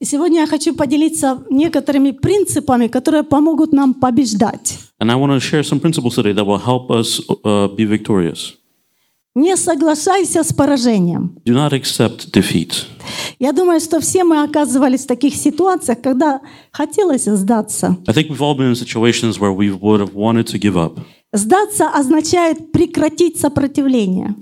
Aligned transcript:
И 0.00 0.06
сегодня 0.06 0.40
я 0.40 0.46
хочу 0.46 0.74
поделиться 0.74 1.44
некоторыми 1.50 2.12
принципами, 2.12 2.86
которые 2.86 3.22
помогут 3.22 3.72
нам 3.72 3.92
побеждать. 3.92 4.78
And 4.98 5.10
I 5.10 5.14
want 5.14 5.30
to 5.32 5.40
share 5.40 5.62
some 5.62 5.78
principles 5.78 6.14
today 6.14 6.32
that 6.32 6.46
will 6.46 6.58
help 6.58 6.90
us 6.90 7.20
uh, 7.44 7.68
be 7.76 7.84
victorious. 7.84 8.54
Не 9.34 9.56
соглашайся 9.56 10.42
с 10.42 10.52
поражением. 10.54 11.36
Do 11.44 11.52
not 11.52 11.72
accept 11.72 12.30
defeat. 12.32 12.86
Я 13.38 13.52
думаю, 13.52 13.78
что 13.80 14.00
все 14.00 14.24
мы 14.24 14.42
оказывались 14.42 15.04
в 15.04 15.06
таких 15.06 15.34
ситуациях, 15.34 16.00
когда 16.02 16.40
хотелось 16.72 17.26
сдаться. 17.26 17.98
I 18.08 18.14
think 18.14 18.30
we've 18.30 18.40
all 18.40 18.56
been 18.56 18.70
in 18.70 18.74
situations 18.74 19.38
where 19.38 19.52
we 19.52 19.70
would 19.70 20.00
have 20.00 20.14
wanted 20.14 20.46
to 20.46 20.58
give 20.58 20.76
up. 20.76 20.98
Сдаться 21.32 21.90
означает 21.90 22.72
прекратить 22.72 23.38
сопротивление. 23.38 24.34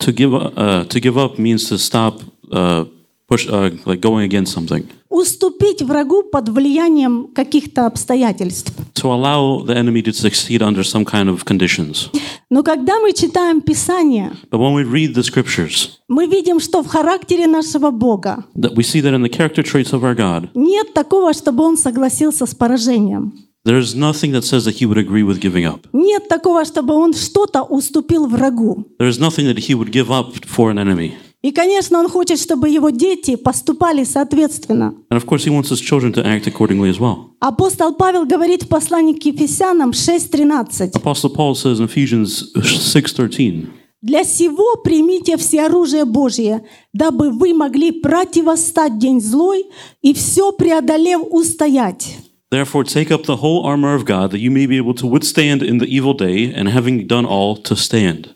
To 0.00 0.12
give, 0.12 0.32
uh, 0.32 0.86
to 0.88 1.00
give 1.00 1.18
up 1.18 1.38
means 1.38 1.68
to 1.68 1.76
stop 1.76 2.22
uh, 2.50 2.86
push, 3.32 3.48
uh, 3.48 3.70
like 3.86 4.00
going 4.00 4.24
against 4.28 4.52
something. 4.52 4.84
Уступить 5.08 5.82
врагу 5.82 6.22
под 6.22 6.48
влиянием 6.48 7.28
каких-то 7.34 7.86
обстоятельств. 7.86 8.72
To 8.94 9.10
allow 9.12 9.64
the 9.64 9.74
enemy 9.74 10.02
to 10.02 10.12
succeed 10.12 10.62
under 10.62 10.82
some 10.82 11.04
kind 11.04 11.28
of 11.28 11.44
conditions. 11.44 12.10
Но 12.50 12.62
когда 12.62 12.98
мы 13.00 13.12
читаем 13.12 13.60
Писание, 13.60 14.32
But 14.50 14.58
when 14.60 14.74
we 14.74 14.84
read 14.84 15.14
the 15.14 15.22
scriptures, 15.22 15.98
мы 16.08 16.26
видим, 16.26 16.60
что 16.60 16.82
в 16.82 16.86
характере 16.86 17.46
нашего 17.46 17.90
Бога 17.90 18.44
that 18.56 18.74
we 18.74 18.82
see 18.82 19.00
that 19.00 19.14
in 19.14 19.22
the 19.22 19.28
character 19.30 19.62
traits 19.62 19.92
of 19.92 20.02
our 20.02 20.14
God, 20.14 20.48
нет 20.54 20.92
такого, 20.94 21.32
чтобы 21.32 21.64
Он 21.64 21.76
согласился 21.76 22.46
с 22.46 22.54
поражением. 22.54 23.32
there 23.64 23.78
is 23.78 23.94
nothing 23.94 24.32
that 24.32 24.42
says 24.42 24.64
that 24.64 24.76
he 24.76 24.86
would 24.86 24.98
agree 24.98 25.22
with 25.22 25.40
giving 25.40 25.64
up. 25.64 25.86
Нет 25.92 26.28
такого, 26.28 26.64
чтобы 26.64 26.94
Он 26.94 27.12
что-то 27.14 27.62
уступил 27.62 28.26
врагу. 28.26 28.86
There 28.98 29.08
is 29.08 29.18
nothing 29.20 29.46
that 29.46 29.58
he 29.58 29.74
would 29.74 29.90
give 29.92 30.10
up 30.10 30.32
for 30.46 30.70
an 30.70 30.78
enemy. 30.78 31.12
И, 31.42 31.50
конечно, 31.50 31.98
Он 31.98 32.08
хочет, 32.08 32.38
чтобы 32.38 32.68
Его 32.68 32.90
дети 32.90 33.34
поступали 33.34 34.04
соответственно. 34.04 34.94
And 35.10 35.20
of 35.20 35.26
course, 35.26 35.44
he 35.44 35.50
wants 35.50 35.70
his 35.70 35.80
children 35.80 36.12
to 36.12 36.24
act 36.24 36.46
accordingly 36.46 36.88
as 36.88 37.00
well. 37.00 37.32
Апостол 37.40 37.94
Павел 37.94 38.24
говорит 38.24 38.62
в 38.62 38.68
послании 38.68 39.14
к 39.14 39.24
Ефесянам 39.24 39.90
6.13. 39.90 40.92
Apostle 40.92 41.34
Paul 41.34 41.54
says 41.54 41.80
in 41.80 41.86
Ephesians 41.86 42.44
6:13, 42.54 43.66
«Для 44.00 44.22
сего 44.24 44.76
примите 44.82 45.36
все 45.36 45.66
оружие 45.66 46.04
Божие, 46.04 46.64
дабы 46.92 47.30
вы 47.30 47.54
могли 47.54 47.90
противостать 47.90 48.98
день 48.98 49.20
злой 49.20 49.64
и 50.00 50.14
все 50.14 50.52
преодолев 50.52 51.22
устоять». 51.30 52.18
Therefore, 52.52 52.84
take 52.84 53.10
up 53.10 53.24
the 53.24 53.36
whole 53.36 53.64
armor 53.64 53.94
of 53.94 54.04
God, 54.04 54.30
that 54.30 54.38
you 54.38 54.50
may 54.50 54.66
be 54.66 54.76
able 54.76 54.94
to 54.94 55.06
withstand 55.06 55.62
in 55.62 55.78
the 55.78 55.86
evil 55.86 56.14
day, 56.14 56.52
and 56.54 56.68
having 56.68 57.06
done 57.06 57.24
all, 57.24 57.56
to 57.56 57.74
stand. 57.74 58.28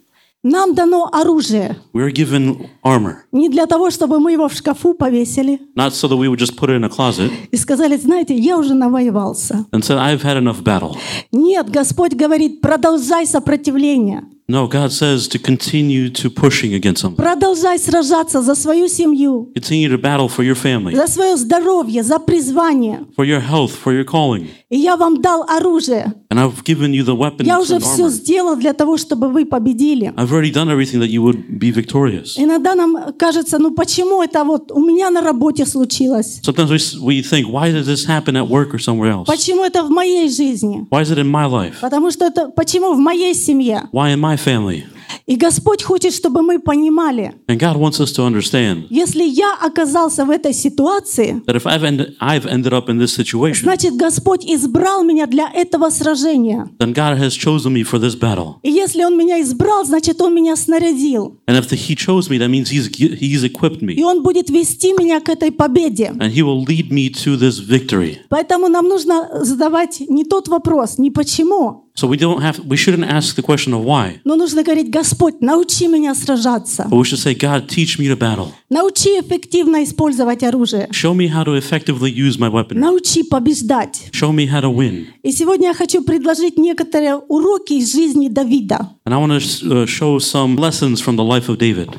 Нам 0.49 0.75
дано 0.75 1.09
оружие 1.13 1.77
We 1.93 2.03
are 2.09 2.13
given 2.13 2.69
armor, 2.85 3.15
не 3.33 3.49
для 3.49 3.67
того, 3.67 3.91
чтобы 3.91 4.21
мы 4.21 4.31
его 4.33 4.49
в 4.49 4.53
шкафу 4.53 4.95
повесили 4.95 5.59
not 5.77 5.91
so 5.93 6.07
that 6.09 6.17
we 6.17 6.29
would 6.29 6.39
just 6.39 6.57
put 6.57 6.69
it 6.71 6.77
in 6.81 6.85
a 6.85 6.89
closet 6.89 7.33
и 7.51 7.57
сказали, 7.57 7.97
знаете, 7.97 8.37
я 8.37 8.57
уже 8.57 8.75
навоевался. 8.75 9.67
and 9.73 9.83
said, 9.83 9.99
I've 9.99 10.23
had 10.23 10.37
enough 10.41 10.63
battle. 10.63 10.97
Нет, 11.33 11.69
Господь 11.69 12.15
говорит, 12.15 12.61
продолжай 12.61 13.27
сопротивление. 13.27 14.23
No, 14.49 14.69
God 14.69 14.93
says 14.93 15.27
to 15.31 15.41
continue 15.41 16.09
to 16.11 16.31
pushing 16.31 16.73
against 16.73 17.01
something. 17.03 17.17
Продолжай 17.17 17.81
сражаться 17.81 18.43
за 18.43 18.55
свою 18.55 18.87
семью, 18.89 19.51
Continue 19.57 19.89
to 19.89 19.99
battle 20.01 20.29
for 20.29 20.45
your 20.45 20.55
family, 20.55 20.95
за 20.95 21.09
свое 21.09 21.37
здоровье, 21.37 22.05
за 22.05 22.21
призвание. 22.21 23.01
for 23.17 23.25
your 23.25 23.41
health, 23.41 23.73
for 23.85 23.93
your 23.93 24.05
calling. 24.05 24.47
И 24.71 24.79
я 24.79 24.97
вам 24.97 25.21
дал 25.21 25.43
оружие. 25.49 26.13
And 26.31 26.39
I've 26.39 26.63
given 26.65 26.93
you 26.93 27.03
the 27.05 27.17
weapons 27.17 27.45
Я 27.47 27.59
уже 27.61 27.75
and 27.77 27.81
все 27.83 28.05
armor. 28.07 28.11
сделал 28.11 28.57
для 28.57 28.73
того, 28.73 28.97
чтобы 28.97 29.29
вы 29.31 29.47
победили. 29.47 30.13
I've 30.17 30.31
already 30.31 30.53
done 30.53 30.69
everything 30.71 31.01
that 31.01 31.09
you 31.11 31.23
would 31.23 31.59
be 31.59 31.73
victorious. 31.73 32.35
Иногда 32.37 32.77
нам 32.77 33.15
кажется, 33.19 33.59
ну 33.59 33.73
почему 33.73 34.23
это 34.23 34.45
вот 34.45 34.71
у 34.71 34.79
меня 34.81 35.11
на 35.11 35.23
работе 35.23 35.67
случилось? 35.67 36.41
Sometimes 36.45 36.97
we 37.01 37.21
think, 37.21 37.49
why 37.49 37.73
did 37.73 37.85
this 37.85 38.05
happen 38.07 38.37
at 38.37 38.49
work 38.49 38.73
or 38.75 38.79
somewhere 38.79 39.11
else? 39.11 39.27
Почему 39.27 39.65
это 39.65 39.83
в 39.83 39.91
моей 39.91 40.29
жизни? 40.29 40.87
Why 40.91 41.03
is 41.03 41.11
it 41.11 41.19
in 41.19 41.29
my 41.29 41.47
life? 41.49 41.81
Потому 41.81 42.13
что 42.13 42.27
это 42.27 42.49
почему 42.55 42.95
в 42.95 42.99
моей 42.99 43.35
семье? 43.35 43.89
Why 43.93 44.13
in 44.15 44.21
my 44.21 44.36
family? 44.37 44.84
И 45.27 45.37
Господь 45.37 45.83
хочет, 45.83 46.15
чтобы 46.15 46.43
мы 46.43 46.61
понимали, 46.61 47.34
And 47.49 47.59
God 47.59 47.77
wants 47.77 47.99
us 48.00 48.12
to 48.12 48.25
understand 48.25 48.87
если 48.91 49.25
я 49.25 49.55
оказался 49.61 50.25
в 50.25 50.31
этой 50.31 50.53
ситуации, 50.53 51.43
that 51.47 51.56
if 51.56 51.66
I've, 51.66 51.83
end, 51.83 52.15
I've 52.21 52.47
ended 52.47 52.72
up 52.72 52.88
in 52.88 52.99
this 52.99 53.12
situation, 53.15 53.65
значит 53.65 53.97
Господь 53.97 54.44
избрал 54.44 55.03
меня 55.03 55.27
для 55.27 55.50
этого 55.53 55.91
сражения. 55.91 56.69
then 56.78 56.93
God 56.93 57.19
has 57.19 57.34
chosen 57.34 57.72
me 57.72 57.83
for 57.83 57.99
this 57.99 58.15
battle. 58.15 58.56
И 58.62 58.71
если 58.71 59.03
Он 59.05 59.16
меня 59.16 59.41
избрал, 59.41 59.84
значит 59.84 60.21
Он 60.21 60.34
меня 60.34 60.55
снарядил. 60.56 61.38
And 61.49 61.59
if 61.59 61.71
He 61.71 61.97
chose 61.97 62.31
me, 62.31 62.38
that 62.38 62.49
means 62.49 62.71
He's, 62.71 62.88
he's 62.97 63.43
equipped 63.44 63.82
И 63.82 63.84
me. 63.84 64.03
Он 64.05 64.22
будет 64.22 64.49
вести 64.50 64.93
меня 64.93 65.21
к 65.21 65.28
этой 65.28 65.50
победе. 65.50 66.12
And 66.19 66.32
He 66.32 66.43
will 66.43 66.65
lead 66.65 66.91
me 66.91 67.09
to 67.25 67.37
this 67.37 67.59
victory. 67.59 68.19
Поэтому 68.28 68.69
нам 68.69 68.88
нужно 68.88 69.28
задавать 69.44 70.00
не 70.09 70.25
тот 70.25 70.47
вопрос, 70.49 70.99
не 70.99 71.11
почему, 71.11 71.86
So 71.96 72.08
we 72.08 72.18
don't 72.18 72.42
have, 72.42 72.59
we 72.66 72.78
shouldn't 72.78 73.06
ask 73.09 73.36
the 73.36 73.44
question 73.44 73.74
of 73.74 73.84
why, 73.84 74.19
но 74.24 74.36
нужно 74.36 74.64
говорить, 74.64 74.90
Господь, 74.90 75.42
научи 75.42 75.88
меня 75.88 76.16
сражаться. 76.16 76.88
but 76.90 76.97
we 76.97 77.03
should 77.03 77.19
say, 77.19 77.34
God, 77.34 77.68
teach 77.68 78.00
me 78.00 78.08
to 78.08 78.16
battle. 78.16 78.47
Научи 78.69 79.09
эффективно 79.19 79.84
использовать 79.84 80.44
оружие. 80.44 80.88
Show 80.92 81.14
me 81.14 81.28
how 81.28 81.44
to 81.44 81.56
effectively 81.58 82.09
use 82.09 82.38
my 82.40 82.50
weapon. 82.50 82.80
Научи 82.80 83.24
побеждать. 83.24 84.09
Show 84.12 84.31
me 84.31 84.47
how 84.47 84.62
to 84.62 84.74
win. 84.74 85.08
И 85.24 85.31
сегодня 85.31 85.68
я 85.69 85.74
хочу 85.74 86.03
предложить 86.03 86.58
некоторые 86.58 87.16
уроки 87.18 87.74
из 87.74 87.92
жизни 87.92 88.30
Давида. 88.30 88.90
And 89.06 89.14
I 89.14 89.18
want 89.18 89.31
to 89.31 89.84
uh, 89.84 89.86
show 89.86 90.18
some 90.19 90.56
lessons 90.56 91.02
from 91.02 91.16
the 91.18 91.24
life 91.24 91.50
of 91.50 91.58
David. 91.58 91.90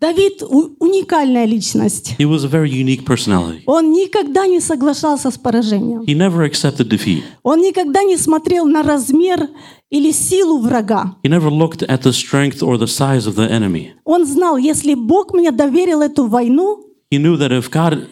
Давид 0.00 0.42
уникальная 0.42 1.44
личность. 1.44 2.14
He 2.18 2.24
was 2.24 2.44
a 2.44 2.48
very 2.48 2.70
unique 2.70 3.04
personality. 3.04 3.62
Он 3.66 3.90
никогда 3.90 4.46
не 4.46 4.60
соглашался 4.60 5.32
с 5.32 5.38
поражением. 5.38 6.02
He 6.02 6.14
never 6.14 6.48
accepted 6.48 6.88
defeat. 6.88 7.24
Он 7.42 7.60
никогда 7.60 8.04
не 8.04 8.16
смотрел 8.16 8.66
на 8.66 8.84
размер 8.84 9.48
или 9.90 10.12
силу 10.12 10.60
врага. 10.60 11.16
He 11.24 11.28
never 11.28 11.50
looked 11.50 11.82
at 11.88 12.02
the 12.02 12.12
strength 12.12 12.62
or 12.62 12.78
the 12.78 12.86
size 12.86 13.26
of 13.26 13.34
the 13.34 13.50
enemy. 13.50 13.90
Он 14.04 14.24
знал, 14.24 14.56
если 14.56 14.94
Бог 14.94 15.34
мне 15.34 15.50
доверил 15.50 16.00
эту 16.02 16.28
войну, 16.28 16.84
He 17.10 17.18
knew 17.18 17.36
that 17.36 17.50
if 17.50 17.68
God 17.70 18.06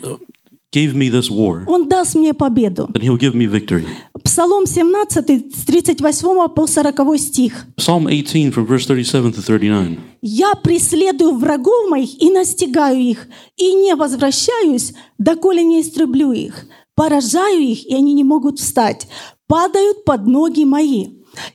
gave 0.77 0.95
me 0.95 1.09
this 1.11 1.31
war, 1.31 1.65
Он 1.67 1.89
даст 1.89 2.15
мне 2.15 2.35
победу. 2.35 2.89
then 2.93 3.03
He'll 3.03 3.19
give 3.19 3.35
me 3.35 3.47
victory. 3.47 3.87
Псалом 4.23 4.67
17, 4.67 5.57
с 5.57 5.65
38 5.65 6.49
по 6.55 6.67
40 6.67 7.19
стих. 7.19 7.67
Psalm 7.77 8.07
18 8.07 8.53
from 8.53 8.67
verse 8.67 8.87
37 8.87 9.33
to 9.33 9.43
39. 9.43 9.99
«Я 10.21 10.53
преследую 10.55 11.37
врагов 11.37 11.89
моих 11.89 12.23
и 12.23 12.31
настигаю 12.31 13.01
их, 13.01 13.29
и 13.57 13.73
не 13.75 13.95
возвращаюсь, 13.95 14.93
доколе 15.19 15.65
не 15.65 15.81
истреблю 15.81 16.33
их. 16.33 16.67
Поражаю 16.95 17.61
их, 17.61 17.87
и 17.87 17.95
они 17.95 18.13
не 18.15 18.25
могут 18.25 18.59
встать. 18.59 19.07
Падают 19.47 20.05
под 20.05 20.27
ноги 20.27 20.65
мои. 20.65 21.09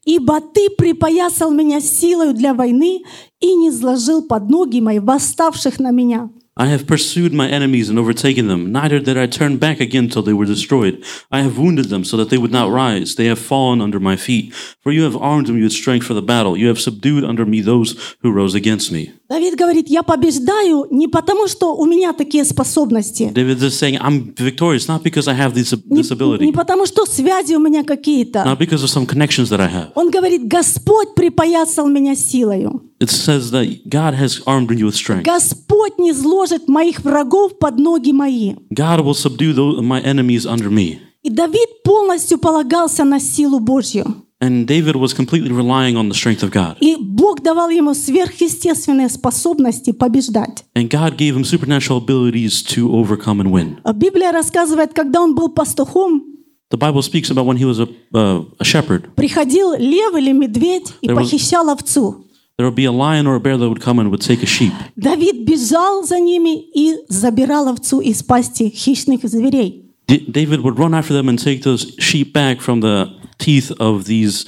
Ибо 0.06 0.40
ты 0.40 0.70
припоясал 0.70 1.52
меня 1.52 1.82
силою 1.82 2.34
для 2.34 2.53
войны 2.53 3.03
и 3.40 3.56
не 3.56 3.72
сложил 3.72 4.22
под 4.22 4.50
ноги 4.50 4.80
мои 4.80 5.00
восставших 5.00 5.80
на 5.80 5.92
меня». 5.92 6.30
I 6.57 6.66
have 6.66 6.85
pursued 6.85 7.34
my 7.34 7.47
enemies 7.47 7.89
and 7.89 7.97
overtaken 7.97 8.47
them. 8.47 8.73
Neither 8.73 9.00
did 9.00 9.17
I 9.17 9.25
turn 9.25 9.57
back 9.57 9.79
again 9.79 10.09
till 10.09 10.22
they 10.22 10.34
were 10.34 10.45
destroyed. 10.45 11.01
I 11.31 11.41
have 11.41 11.57
wounded 11.57 11.85
them 11.85 12.03
so 12.03 12.17
that 12.17 12.29
they 12.29 12.38
would 12.38 12.51
not 12.51 12.69
rise. 12.69 13.16
They 13.16 13.28
have 13.28 13.39
fallen 13.39 13.79
under 13.79 14.01
my 14.01 14.17
feet. 14.17 14.53
For 14.53 14.91
you 14.91 15.03
have 15.03 15.16
armed 15.16 15.47
me 15.47 15.63
with 15.63 15.72
strength 15.72 16.06
for 16.06 16.13
the 16.13 16.22
battle. 16.22 16.57
You 16.57 16.67
have 16.67 16.79
subdued 16.79 17.23
under 17.23 17.45
me 17.45 17.61
those 17.61 18.17
who 18.22 18.34
rose 18.34 18.53
against 18.53 18.91
me. 18.91 19.13
Давид 19.31 19.56
говорит, 19.56 19.88
я 19.88 20.03
побеждаю 20.03 20.88
не 20.92 21.08
потому, 21.08 21.47
что 21.47 21.74
у 21.74 21.86
меня 21.86 22.12
такие 22.12 22.44
способности, 22.44 23.31
David 23.34 23.59
is 23.62 23.80
saying, 23.80 23.97
I'm 23.97 24.34
victorious 24.36 24.90
not 24.90 25.03
because 25.03 25.30
I 25.30 25.34
have 25.34 25.53
this, 25.53 25.74
не, 25.86 26.02
this 26.02 26.12
ability, 26.12 26.44
не 26.44 26.52
потому, 26.52 26.86
что 26.86 27.06
связи 27.06 27.53
у 27.53 27.59
меня 27.59 27.86
какие-то. 27.86 28.44
not 28.46 28.59
because 28.59 28.84
of 28.84 28.90
some 28.90 29.06
connections 29.06 29.50
that 29.50 29.62
I 29.62 29.70
have. 29.70 29.91
Он 29.96 30.12
говорит, 30.12 30.46
Господь 30.50 31.16
припоясал 31.16 31.88
меня 31.88 32.14
силою. 32.14 32.81
It 33.00 33.09
says 33.09 33.52
that 33.52 33.88
God 33.88 34.14
has 34.16 34.41
armed 34.46 34.70
you 34.72 34.88
with 34.88 34.96
strength. 34.96 35.24
Господь 35.24 35.97
не 35.97 36.14
сложит 36.14 36.68
моих 36.68 37.00
врагов 37.00 37.58
под 37.58 37.80
ноги 37.80 38.12
мои. 38.12 38.56
God 38.70 39.00
will 39.00 39.14
subdue 39.14 39.53
those, 39.53 39.81
my 39.81 40.02
enemies 40.03 40.46
under 40.46 40.70
me. 40.70 40.97
И 41.23 41.29
Давид 41.29 41.84
полностью 41.85 42.38
полагался 42.38 43.05
на 43.05 43.22
силу 43.22 43.61
Божью. 43.61 44.26
And 44.41 44.66
David 44.66 44.96
was 44.96 45.14
completely 45.14 45.52
relying 45.52 45.96
on 45.96 46.09
the 46.09 46.16
strength 46.16 46.41
of 46.41 46.50
God. 46.52 46.76
И 46.82 46.96
Бог 47.22 47.44
давал 47.44 47.70
ему 47.70 47.94
сверхъестественные 47.94 49.08
способности 49.08 49.91
побеждать. 49.91 50.66
And 50.76 50.90
God 50.90 51.18
gave 51.18 51.35
him 51.35 51.44
supernatural 51.44 51.97
abilities 52.03 52.64
to 52.76 52.91
overcome 52.91 53.40
and 53.40 53.52
win. 53.52 53.78
А 53.84 53.94
Библия 53.94 54.32
рассказывает, 54.32 54.94
когда 54.94 55.22
он 55.22 55.35
был 55.35 55.50
пастухом, 55.50 56.23
The 56.72 56.78
Bible 56.79 57.02
speaks 57.03 57.29
about 57.29 57.46
when 57.46 57.58
he 57.58 57.66
was 57.66 57.79
a, 57.79 57.88
uh, 58.14 58.46
a 58.59 58.64
shepherd. 58.64 59.14
приходил 59.16 59.73
лев 59.78 60.16
или 60.18 60.32
медведь 60.32 60.94
и 61.02 61.08
There 61.08 61.16
was- 61.16 61.26
похищал 61.29 61.70
овцу. 61.70 62.26
There 62.58 62.68
would 62.68 62.76
be 62.76 62.85
a 62.85 62.91
lion 62.91 63.28
or 63.28 63.35
a 63.35 63.40
bear 63.40 63.56
that 63.58 63.70
would 63.70 63.82
come 63.82 64.00
and 64.00 64.09
would 64.09 64.22
take 64.22 64.41
a 64.41 64.47
sheep. 64.47 64.72
Давид 64.96 65.46
бежал 65.46 66.03
за 66.03 66.20
ними 66.20 66.59
и 66.74 66.96
забирал 67.08 67.67
овцу 67.67 68.00
из 68.00 68.24
пасти 68.24 68.70
хищных 68.70 69.22
зверей. 69.29 69.85
David 70.08 70.62
would 70.64 70.78
run 70.79 70.94
after 70.96 71.14
them 71.14 71.29
and 71.29 71.38
take 71.38 71.62
those 71.62 71.94
sheep 72.00 72.34
back 72.34 72.62
from 72.62 72.82
the 72.82 73.09
teeth 73.38 73.72
of 73.79 74.06
these 74.06 74.46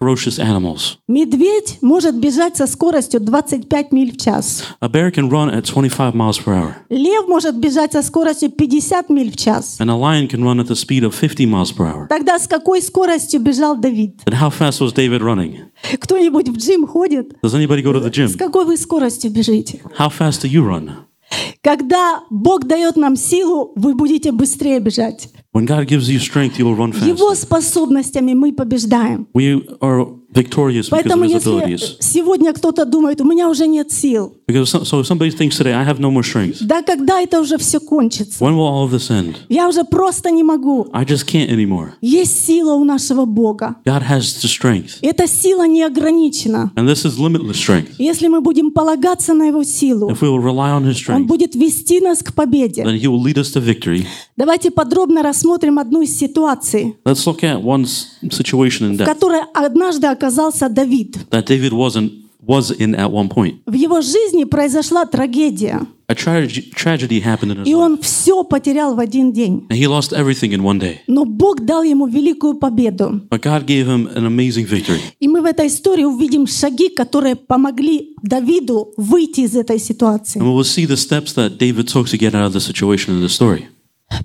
ferocious 0.00 0.38
animals. 0.38 0.96
Медведь 1.08 1.78
может 1.80 2.14
бежать 2.18 2.56
со 2.56 2.66
скоростью 2.66 3.20
25 3.20 3.92
миль 3.92 4.12
в 4.12 4.16
час. 4.16 4.64
A 4.80 4.88
bear 4.88 5.10
can 5.12 5.28
run 5.30 5.50
at 5.50 5.64
25 5.64 6.14
miles 6.14 6.38
per 6.38 6.54
hour, 6.54 6.74
Лев 6.88 7.26
может 7.28 7.56
бежать 7.56 7.92
со 7.92 8.02
скоростью 8.02 8.50
50 8.50 9.08
миль 9.10 9.30
в 9.32 9.36
час. 9.36 9.78
and 9.80 9.90
a 9.90 9.94
lion 9.96 10.28
can 10.28 10.42
run 10.42 10.60
at 10.60 10.68
the 10.68 10.76
speed 10.76 11.04
of 11.04 11.14
50 11.14 11.46
miles 11.46 11.72
per 11.76 11.86
hour. 11.86 12.06
Тогда 12.08 12.38
с 12.38 12.46
какой 12.46 12.80
скоростью 12.82 13.40
бежал 13.40 13.76
Давид? 13.76 14.20
And 14.26 14.34
how 14.40 14.50
fast 14.50 14.80
was 14.80 14.94
David 14.94 15.20
running? 15.22 15.58
Кто-нибудь 16.00 16.48
в 16.48 16.56
джим 16.56 16.86
ходит? 16.86 17.34
Does 17.42 17.54
anybody 17.54 17.82
go 17.82 17.92
to 17.92 18.00
the 18.02 18.10
С 18.12 18.34
gym? 18.34 18.38
какой 18.38 18.64
вы 18.64 18.76
скоростью 18.76 19.30
бежите? 19.30 19.80
How 19.98 20.10
fast 20.10 20.42
do 20.42 20.48
you 20.48 20.62
run? 20.64 20.90
Когда 21.62 22.20
Бог 22.30 22.64
дает 22.64 22.96
нам 22.96 23.16
силу, 23.16 23.72
вы 23.76 23.94
будете 23.94 24.32
быстрее 24.32 24.80
бежать. 24.80 25.28
When 25.57 25.65
God 25.65 25.87
gives 25.87 26.09
you 26.09 26.19
strength, 26.19 26.57
you 26.57 26.65
will 26.65 26.75
run 26.75 26.91
Его 26.91 27.29
faster. 27.29 27.35
способностями 27.35 28.33
мы 28.33 28.53
побеждаем. 28.53 29.27
We 29.33 29.63
are 29.81 30.05
victorious 30.32 30.88
because 30.88 30.90
Поэтому 30.90 31.24
of 31.24 31.28
His 31.28 31.32
если 31.34 31.52
abilities. 31.52 31.96
сегодня 32.00 32.52
кто-то 32.52 32.84
думает, 32.84 33.20
у 33.20 33.24
меня 33.24 33.48
уже 33.48 33.66
нет 33.66 33.90
сил, 33.90 34.34
Because 34.46 34.64
so, 34.64 34.82
so 34.84 35.00
if 35.00 35.06
somebody 35.06 35.30
thinks 35.30 35.56
today, 35.58 35.72
I 35.74 35.84
have 35.84 35.98
no 35.98 36.10
more 36.10 36.22
strength. 36.22 36.58
да 36.60 36.82
когда 36.82 37.20
это 37.20 37.40
уже 37.40 37.58
все 37.58 37.80
кончится? 37.80 38.42
When 38.44 38.54
will 38.54 38.66
all 38.66 38.84
of 38.86 38.92
this 38.92 39.10
end? 39.10 39.36
Я 39.48 39.68
уже 39.68 39.84
просто 39.84 40.30
не 40.30 40.42
могу. 40.42 40.86
I 40.92 41.04
just 41.04 41.26
can't 41.26 41.50
anymore. 41.50 41.90
Есть 42.00 42.44
сила 42.46 42.74
у 42.74 42.84
нашего 42.84 43.24
Бога. 43.24 43.76
God 43.84 44.02
has 44.08 44.20
the 44.42 44.48
strength, 44.48 44.98
Эта 45.02 45.26
сила 45.26 45.66
не 45.66 45.82
ограничена. 45.82 46.72
and 46.76 46.86
this 46.88 47.04
is 47.04 47.18
limitless 47.18 47.54
strength. 47.56 47.94
Если 47.98 48.28
мы 48.28 48.40
будем 48.40 48.70
полагаться 48.70 49.34
на 49.34 49.44
Его 49.46 49.64
силу, 49.64 50.10
If 50.10 50.20
we 50.20 50.28
will 50.28 50.42
rely 50.42 50.70
on 50.78 50.84
His 50.84 50.96
Он 51.08 51.22
strength, 51.22 51.26
будет 51.26 51.54
вести 51.54 52.00
нас 52.00 52.22
к 52.22 52.32
победе. 52.34 52.82
then 52.82 52.98
He 53.00 53.06
will 53.06 53.22
lead 53.22 53.36
us 53.38 53.52
to 53.54 53.60
victory. 53.64 54.06
Давайте 54.36 54.70
подробно 54.70 55.22
рассмотрим 55.22 55.78
одну 55.78 56.02
из 56.02 56.16
ситуаций, 56.16 56.96
Let's 57.04 57.26
look 57.26 57.40
at 57.42 57.62
one 57.62 57.82
s- 57.84 58.06
situation 58.22 58.90
in 58.90 58.96
в 58.96 59.00
depth 59.00 59.04
которой 59.06 59.40
однажды 59.54 60.06
оказался 60.18 60.68
Давид. 60.68 61.16
that 61.30 61.46
David 61.46 61.72
wasn't 61.72 62.10
was 62.46 62.70
in 62.78 62.94
at 62.94 63.10
one 63.10 63.28
point. 63.28 63.56
В 63.66 63.74
его 63.74 64.00
жизни 64.00 64.44
произошла 64.44 65.04
трагедия, 65.04 65.86
A 66.10 66.14
trage- 66.14 66.72
tragedy 66.74 67.20
happened 67.22 67.52
in 67.52 67.58
his 67.62 67.68
и 67.68 67.74
life, 67.74 67.76
он 67.78 67.98
все 68.00 68.42
потерял 68.42 68.94
в 68.94 68.98
один 69.00 69.32
день. 69.32 69.66
and 69.68 69.76
he 69.78 69.86
lost 69.86 70.12
everything 70.14 70.52
in 70.52 70.62
one 70.62 70.78
day. 70.80 71.00
Но 71.06 71.26
Бог 71.26 71.60
дал 71.66 71.82
ему 71.82 72.06
великую 72.06 72.54
победу. 72.54 73.20
But 73.28 73.42
God 73.42 73.66
gave 73.66 73.86
him 73.86 74.08
an 74.16 74.24
amazing 74.24 74.64
victory. 74.66 75.00
И 75.20 75.28
мы 75.28 75.42
в 75.42 75.44
этой 75.44 75.66
истории 75.66 76.04
увидим 76.04 76.46
шаги, 76.46 76.88
которые 76.88 77.36
помогли 77.36 78.14
Давиду 78.22 78.94
выйти 78.96 79.40
из 79.42 79.54
этой 79.54 79.78
ситуации. 79.78 80.40
And 80.40 80.46
we 80.46 80.54
will 80.56 80.64
see 80.64 80.86
the 80.86 80.96
steps 80.96 81.34
that 81.34 81.58
David 81.58 81.88
took 81.88 82.06
to 82.08 82.16
get 82.18 82.34
out 82.34 82.46
of 82.46 82.52
the 82.54 82.60
situation 82.60 83.14
in 83.14 83.20
the 83.20 83.28
story. 83.28 83.66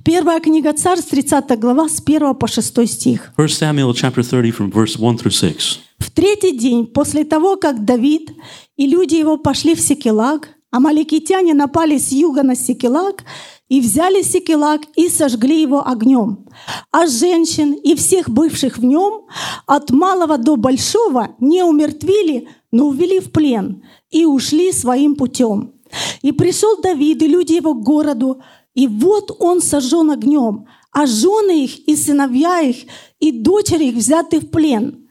Первая 0.06 0.40
книга 0.40 0.74
Царств, 0.74 1.10
30 1.12 1.60
глава, 1.60 1.88
с 1.88 2.02
1 2.06 2.36
по 2.36 2.48
6 2.48 2.88
стих. 2.88 3.32
1 3.38 3.48
Samuel 3.50 3.94
chapter 3.94 4.22
30 4.22 4.52
from 4.52 4.72
verse 4.72 4.98
1 4.98 5.18
through 5.18 5.32
6. 5.32 5.80
В 6.00 6.12
третий 6.12 6.58
день 6.58 6.86
после 6.88 7.24
того, 7.24 7.56
как 7.56 7.86
Давид 7.86 8.32
и 8.76 8.88
люди 8.88 9.16
его 9.16 9.38
пошли 9.38 9.76
в 9.76 9.80
Секелаг, 9.80 10.50
амаликитяне 10.72 11.54
напали 11.54 11.98
с 11.98 12.12
юга 12.12 12.44
на 12.44 12.56
Секелаг 12.56 13.24
и 13.70 13.80
взяли 13.80 14.22
Секелаг 14.24 14.82
и 14.96 15.08
сожгли 15.08 15.62
его 15.62 15.88
огнем. 15.88 16.48
А 16.92 17.08
женщин 17.08 17.74
и 17.74 17.96
всех 17.96 18.30
бывших 18.30 18.78
в 18.78 18.84
нем 18.84 19.26
от 19.68 19.92
малого 19.92 20.38
до 20.38 20.56
большого 20.56 21.36
не 21.40 21.64
умертвили, 21.64 22.50
но 22.72 22.88
увели 22.88 23.20
в 23.20 23.32
плен 23.32 23.84
и 24.12 24.26
ушли 24.26 24.72
своим 24.72 25.16
путем. 25.16 25.74
И 26.22 26.32
пришел 26.32 26.82
Давид 26.82 27.22
и 27.22 27.28
люди 27.28 27.54
его 27.54 27.74
к 27.74 27.84
городу, 27.84 28.42
и 28.74 28.88
вот 28.88 29.36
он 29.40 29.62
сожжен 29.62 30.12
огнем, 30.12 30.66
а 30.92 31.06
жены 31.06 31.64
их 31.64 31.88
и 31.88 31.96
сыновья 31.96 32.62
их 32.62 32.78
и 33.20 33.32
дочери 33.32 33.86
их 33.86 33.96
взяты 33.96 34.40
в 34.40 34.50
плен. 34.50 35.10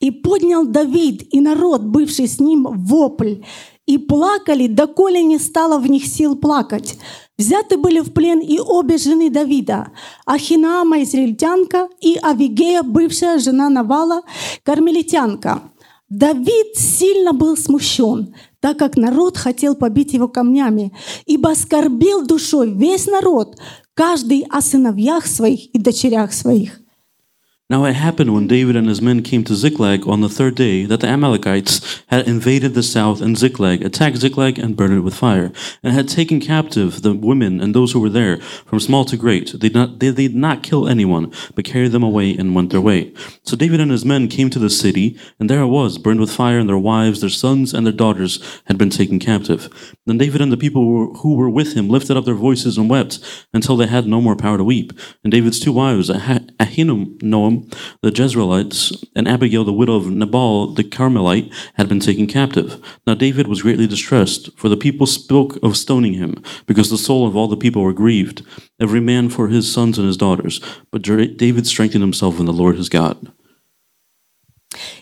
И 0.00 0.10
поднял 0.10 0.66
Давид 0.66 1.22
и 1.32 1.40
народ, 1.40 1.82
бывший 1.82 2.28
с 2.28 2.38
ним, 2.38 2.66
вопль, 2.70 3.36
и 3.86 3.98
плакали, 3.98 4.66
доколе 4.66 5.22
не 5.22 5.38
стало 5.38 5.78
в 5.78 5.88
них 5.88 6.06
сил 6.06 6.36
плакать. 6.36 6.98
Взяты 7.36 7.76
были 7.76 8.00
в 8.00 8.12
плен 8.12 8.40
и 8.40 8.58
обе 8.58 8.96
жены 8.96 9.28
Давида, 9.30 9.88
Ахинаама 10.24 11.02
израильтянка 11.02 11.88
и 12.00 12.16
Авигея, 12.22 12.82
бывшая 12.82 13.38
жена 13.38 13.68
Навала, 13.68 14.22
кармелитянка. 14.62 15.62
Давид 16.16 16.76
сильно 16.76 17.32
был 17.32 17.56
смущен, 17.56 18.36
так 18.60 18.78
как 18.78 18.96
народ 18.96 19.36
хотел 19.36 19.74
побить 19.74 20.12
его 20.12 20.28
камнями, 20.28 20.92
ибо 21.26 21.50
оскорбил 21.50 22.24
душой 22.24 22.70
весь 22.70 23.08
народ, 23.08 23.56
каждый 23.94 24.46
о 24.48 24.60
сыновьях 24.60 25.26
своих 25.26 25.74
и 25.74 25.78
дочерях 25.80 26.32
своих. 26.32 26.83
Now 27.70 27.86
it 27.86 27.94
happened 27.94 28.34
when 28.34 28.46
David 28.46 28.76
and 28.76 28.86
his 28.86 29.00
men 29.00 29.22
came 29.22 29.42
to 29.44 29.54
Ziklag 29.54 30.06
on 30.06 30.20
the 30.20 30.28
third 30.28 30.54
day 30.54 30.84
that 30.84 31.00
the 31.00 31.06
Amalekites 31.06 32.02
had 32.08 32.28
invaded 32.28 32.74
the 32.74 32.82
south 32.82 33.22
and 33.22 33.38
Ziklag, 33.38 33.82
attacked 33.82 34.18
Ziklag 34.18 34.58
and 34.58 34.76
burned 34.76 34.92
it 34.92 35.00
with 35.00 35.14
fire, 35.14 35.50
and 35.82 35.94
had 35.94 36.06
taken 36.06 36.40
captive 36.40 37.00
the 37.00 37.14
women 37.14 37.62
and 37.62 37.74
those 37.74 37.92
who 37.92 38.00
were 38.00 38.10
there, 38.10 38.36
from 38.66 38.80
small 38.80 39.06
to 39.06 39.16
great. 39.16 39.52
They 39.52 39.70
did 39.70 39.74
not, 39.74 39.98
they 39.98 40.12
did 40.12 40.34
not 40.34 40.62
kill 40.62 40.86
anyone, 40.86 41.32
but 41.54 41.64
carried 41.64 41.92
them 41.92 42.02
away 42.02 42.36
and 42.36 42.54
went 42.54 42.68
their 42.70 42.82
way. 42.82 43.14
So 43.44 43.56
David 43.56 43.80
and 43.80 43.90
his 43.90 44.04
men 44.04 44.28
came 44.28 44.50
to 44.50 44.58
the 44.58 44.68
city, 44.68 45.18
and 45.40 45.48
there 45.48 45.62
it 45.62 45.68
was, 45.68 45.96
burned 45.96 46.20
with 46.20 46.30
fire, 46.30 46.58
and 46.58 46.68
their 46.68 46.76
wives, 46.76 47.22
their 47.22 47.30
sons, 47.30 47.72
and 47.72 47.86
their 47.86 47.94
daughters 47.94 48.44
had 48.66 48.76
been 48.76 48.90
taken 48.90 49.18
captive. 49.18 49.70
Then 50.04 50.18
David 50.18 50.42
and 50.42 50.52
the 50.52 50.58
people 50.58 51.14
who 51.14 51.34
were, 51.34 51.48
with 51.48 51.72
him 51.72 51.88
lifted 51.88 52.18
up 52.18 52.26
their 52.26 52.34
voices 52.34 52.76
and 52.76 52.90
wept 52.90 53.46
until 53.54 53.78
they 53.78 53.86
had 53.86 54.06
no 54.06 54.20
more 54.20 54.36
power 54.36 54.58
to 54.58 54.64
weep. 54.64 54.92
And 55.22 55.32
David's 55.32 55.58
two 55.58 55.72
wives, 55.72 56.10
Ah- 56.10 56.40
Ahinoam, 56.60 57.22
the 57.53 58.11
Jezreelites, 58.11 59.03
and 59.15 59.27
Abigail, 59.27 59.63
the 59.63 59.73
widow 59.73 59.95
of 59.95 60.09
Nabal, 60.09 60.73
the 60.73 60.83
Carmelite, 60.83 61.51
had 61.75 61.87
been 61.87 61.99
taken 61.99 62.27
captive. 62.27 62.81
Now 63.05 63.15
David 63.15 63.47
was 63.47 63.61
greatly 63.61 63.87
distressed, 63.87 64.49
for 64.57 64.69
the 64.69 64.77
people 64.77 65.05
spoke 65.07 65.57
of 65.63 65.77
stoning 65.77 66.13
him, 66.13 66.43
because 66.65 66.89
the 66.89 66.97
soul 66.97 67.27
of 67.27 67.35
all 67.35 67.47
the 67.47 67.57
people 67.57 67.81
were 67.81 67.93
grieved, 67.93 68.43
every 68.79 68.99
man 68.99 69.29
for 69.29 69.47
his 69.47 69.71
sons 69.71 69.97
and 69.97 70.07
his 70.07 70.17
daughters. 70.17 70.59
But 70.91 71.01
Dra- 71.03 71.27
David 71.27 71.67
strengthened 71.67 72.03
himself 72.03 72.39
in 72.39 72.45
the 72.45 72.53
Lord 72.53 72.75
his 72.77 72.89
God. 72.89 73.31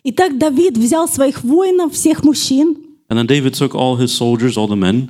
Итак, 0.04 0.38
Давид 0.38 0.78
взял 0.78 1.08
своих 1.08 1.44
воинов, 1.44 1.94
всех 1.94 2.24
мужчин, 2.24 2.84
And 3.10 3.18
then 3.18 3.26
David 3.26 3.54
took 3.54 3.74
all 3.74 3.96
his 3.96 4.12
soldiers, 4.12 4.58
all 4.58 4.68
the 4.68 4.76
men, 4.76 5.10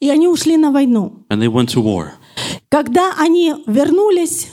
и 0.00 0.08
они 0.10 0.28
ушли 0.28 0.56
на 0.56 0.70
войну. 0.70 1.24
and 1.28 1.40
they 1.42 1.48
went 1.48 1.68
to 1.70 1.80
war. 1.80 2.12
Когда 2.70 3.14
они 3.18 3.52
вернулись, 3.66 4.48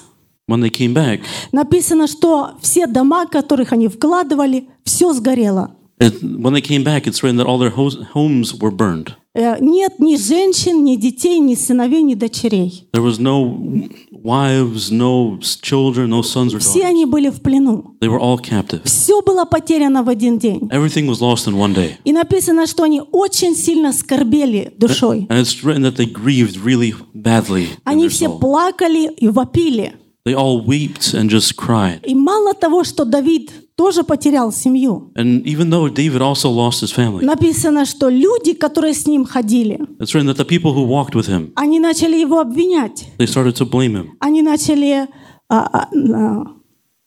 When 0.46 0.60
they 0.60 0.70
came 0.70 0.92
back, 0.92 1.20
написано, 1.52 2.06
что 2.06 2.50
все 2.60 2.86
дома, 2.86 3.26
которых 3.26 3.72
они 3.72 3.88
вкладывали, 3.88 4.68
все 4.84 5.12
сгорело. 5.14 5.70
it, 6.00 6.22
when 6.22 6.52
they 6.52 6.60
came 6.60 6.82
back, 6.84 7.06
it's 7.06 7.22
written 7.22 7.36
that 7.38 7.46
all 7.46 7.58
their 7.58 7.70
hos- 7.70 7.96
homes 8.12 8.52
were 8.54 8.70
burned. 8.70 9.14
Э, 9.36 9.56
Нет 9.60 9.98
ни 9.98 10.16
женщин, 10.16 10.84
ни 10.84 10.96
детей, 10.96 11.38
ни 11.40 11.54
сыновей, 11.54 12.02
ни 12.02 12.14
дочерей. 12.14 12.86
There 12.92 13.02
was 13.02 13.18
no 13.18 13.88
wives, 14.12 14.90
no 14.90 15.38
children, 15.40 16.10
no 16.10 16.22
sons 16.22 16.54
or 16.54 16.58
Все 16.60 16.80
daughters. 16.82 16.88
они 16.90 17.06
были 17.06 17.30
в 17.30 17.40
плену. 17.40 17.96
They 18.00 18.08
were 18.08 18.20
all 18.20 18.38
captive. 18.38 18.82
Все 18.84 19.22
было 19.22 19.44
потеряно 19.44 20.02
в 20.02 20.08
один 20.08 20.38
день. 20.38 20.68
Everything 20.70 21.06
was 21.08 21.20
lost 21.20 21.46
in 21.48 21.56
one 21.56 21.74
day. 21.74 21.94
И 22.04 22.12
написано, 22.12 22.66
что 22.66 22.82
они 22.84 23.00
очень 23.12 23.56
сильно 23.56 23.92
скорбели 23.92 24.72
душой. 24.76 25.26
And 25.30 25.40
it's 25.40 25.64
written 25.64 25.82
that 25.82 25.96
they 25.96 26.06
grieved 26.06 26.62
really 26.64 26.94
badly. 27.14 27.68
Они 27.84 28.08
все 28.08 28.28
плакали 28.28 29.10
и 29.16 29.28
вопили. 29.28 29.94
They 30.24 30.34
all 30.34 30.64
wept 30.64 31.12
and 31.12 31.28
just 31.28 31.54
cried. 31.56 32.00
И 32.02 32.14
мало 32.14 32.54
того, 32.54 32.82
что 32.84 33.04
Давид 33.04 33.52
тоже 33.76 34.04
потерял 34.04 34.52
семью, 34.52 35.12
And 35.16 35.44
even 35.44 35.68
though 35.68 35.88
David 35.88 36.22
also 36.22 36.50
lost 36.50 36.80
his 36.80 36.92
family, 36.92 37.22
написано, 37.22 37.84
что 37.84 38.08
люди, 38.08 38.54
которые 38.54 38.94
с 38.94 39.06
ним 39.06 39.26
ходили, 39.26 39.78
it's 39.98 40.14
written 40.14 40.26
that 40.26 40.38
the 40.38 40.46
people 40.46 40.72
who 40.72 40.86
walked 40.86 41.14
with 41.14 41.28
him, 41.28 41.52
они 41.56 41.78
начали 41.78 42.16
его 42.16 42.40
обвинять. 42.40 43.06
they 43.18 43.26
started 43.26 43.54
to 43.56 43.68
blame 43.68 43.94
him. 43.96 44.12
Они 44.20 44.40
начали 44.40 45.08
а, 45.50 45.58
а, 45.58 45.88
а, 45.92 46.44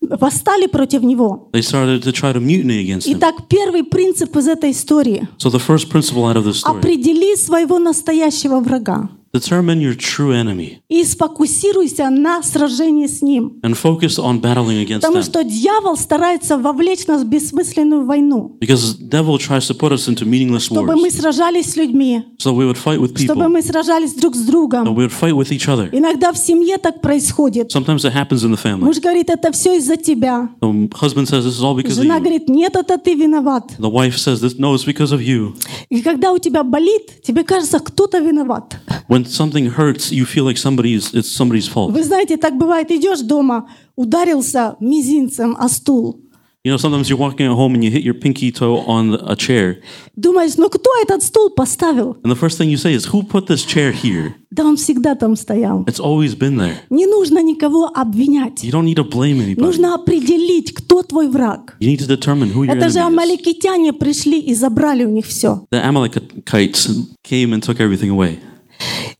восстали 0.02 0.68
против 0.68 1.02
него. 1.02 1.50
They 1.54 1.64
started 1.64 2.04
to 2.04 2.12
try 2.12 2.34
to 2.34 2.40
mutiny 2.40 2.86
against 2.86 3.08
him. 3.08 3.18
Итак, 3.18 3.48
первый 3.50 3.84
принцип 3.84 4.36
из 4.38 4.48
этой 4.48 4.70
истории 4.70 5.28
So 5.40 5.50
the 5.50 5.60
first 5.60 5.90
principle 5.90 6.26
out 6.26 6.38
of 6.38 6.44
this 6.46 6.60
story, 6.60 6.78
определи 6.78 7.36
своего 7.36 7.80
настоящего 7.80 8.60
врага 8.60 9.10
determine 9.38 9.80
your 9.82 9.96
true 9.96 10.32
enemy 10.34 10.78
и 10.90 11.04
сфокусируйся 11.04 12.10
на 12.10 12.42
сражении 12.44 13.08
с 13.08 13.22
ним. 13.22 13.60
and 13.64 13.76
focus 13.76 14.18
on 14.18 14.42
battling 14.42 14.84
against 14.86 15.02
Потому 15.02 15.22
что 15.24 15.44
дьявол 15.44 15.98
старается 15.98 16.58
вовлечь 16.58 17.06
нас 17.08 17.22
в 17.24 17.26
бессмысленную 17.28 18.06
войну, 18.06 18.58
Because 18.60 18.98
the 19.00 19.10
devil 19.10 19.38
tries 19.38 19.68
to 19.68 19.74
put 19.78 19.92
us 19.92 20.08
into 20.08 20.26
meaningless 20.26 20.64
чтобы 20.64 20.96
мы 20.96 21.08
wars. 21.10 21.20
сражались 21.20 21.72
с 21.72 21.76
людьми, 21.76 22.24
So 22.40 22.54
we 22.54 22.66
would 22.66 22.78
fight 22.78 23.00
with 23.00 23.18
чтобы 23.18 23.42
people, 23.44 23.50
мы 23.50 23.62
сражались 23.62 24.14
друг 24.14 24.36
с 24.36 24.42
другом. 24.46 24.88
we 24.96 25.08
would 25.08 25.12
fight 25.12 25.34
with 25.36 25.52
each 25.52 25.68
other. 25.68 25.90
Иногда 25.92 26.32
в 26.32 26.38
семье 26.38 26.78
так 26.78 27.02
происходит. 27.02 27.72
Sometimes 27.74 28.04
it 28.06 28.14
happens 28.14 28.44
in 28.44 28.52
the 28.52 28.58
family. 28.62 28.86
Муж 28.86 29.00
говорит, 29.00 29.30
это 29.30 29.52
все 29.52 29.78
из-за 29.78 29.98
тебя. 29.98 30.50
The 30.62 30.90
husband 31.00 31.28
says, 31.28 31.46
This 31.46 31.58
is 31.60 31.64
all 31.64 31.76
because 31.76 31.98
of 31.98 32.04
Жена 32.04 32.18
you. 32.18 32.20
говорит, 32.22 32.50
нет, 32.50 32.76
это 32.76 32.98
ты 32.98 33.14
виноват. 33.14 33.74
The 33.80 33.90
wife 33.90 34.18
says, 34.18 34.42
this, 34.42 34.58
No, 34.58 34.74
it's 34.76 34.86
because 34.86 35.12
of 35.12 35.22
you. 35.22 35.56
И 35.90 36.02
когда 36.02 36.32
у 36.32 36.38
тебя 36.38 36.64
болит, 36.64 37.22
тебе 37.24 37.44
кажется, 37.44 37.80
кто-то 37.80 38.20
виноват. 38.20 38.78
When 39.08 39.24
something 39.27 39.67
hurts, 39.71 40.11
you 40.13 40.25
feel 40.25 40.45
like 40.45 40.57
somebody's, 40.59 41.13
it's 41.15 41.31
somebody's 41.31 41.69
fault. 41.69 41.93
Вы 41.93 42.03
знаете, 42.05 42.37
так 42.37 42.57
бывает, 42.57 42.91
идешь 42.91 43.21
дома, 43.21 43.69
ударился 43.97 44.77
мизинцем 44.81 45.57
о 45.59 45.69
стул. 45.69 46.19
You 46.65 46.71
know, 46.71 46.79
sometimes 46.79 47.11
you're 47.11 47.19
walking 47.19 47.47
at 47.47 47.57
home 47.57 47.75
and 47.75 47.83
you 47.83 47.91
hit 47.91 48.05
your 48.05 48.15
pinky 48.15 48.53
toe 48.53 48.85
on 48.87 49.15
a 49.15 49.35
chair, 49.35 49.79
Думаешь, 50.15 50.55
ну 50.57 50.69
кто 50.71 50.91
этот 51.03 51.25
стул 51.25 51.51
поставил? 51.51 52.17
and 52.23 52.31
the 52.31 52.37
first 52.37 52.57
thing 52.57 52.71
you 52.71 52.77
say 52.77 52.95
is, 52.95 53.07
Who 53.07 53.25
put 53.25 53.49
this 53.49 53.65
chair 53.65 53.91
here? 53.91 54.35
Да 54.53 54.65
он 54.65 54.77
всегда 54.77 55.17
там 55.17 55.35
стоял. 55.35 55.83
It's 55.89 55.99
always 55.99 56.37
been 56.39 56.57
there. 56.57 56.77
Не 56.89 57.07
нужно 57.07 57.43
никого 57.43 57.91
обвинять. 57.93 58.63
You 58.63 58.71
don't 58.71 58.85
need 58.85 58.95
to 58.95 59.03
blame 59.03 59.41
anybody. 59.41 59.61
Нужно 59.61 59.97
определить, 59.97 60.73
кто 60.73 61.03
твой 61.03 61.29
враг. 61.29 61.77
You 61.81 61.89
need 61.89 61.99
to 61.99 62.07
determine 62.07 62.53
who 62.55 62.65
your 62.65 62.77
Это 62.77 62.91
же 62.91 63.01
enemy 63.01 63.03
is. 63.03 63.07
амаликитяне 63.09 63.93
пришли 63.93 64.39
и 64.39 64.55
забрали 64.55 65.05
у 65.05 65.11
них 65.11 65.27
все. 65.27 65.67
The 65.73 65.83
Amalekites 65.85 66.89
came 67.29 67.53
and 67.53 67.61
took 67.61 67.81
everything 67.81 68.11
away. 68.11 68.39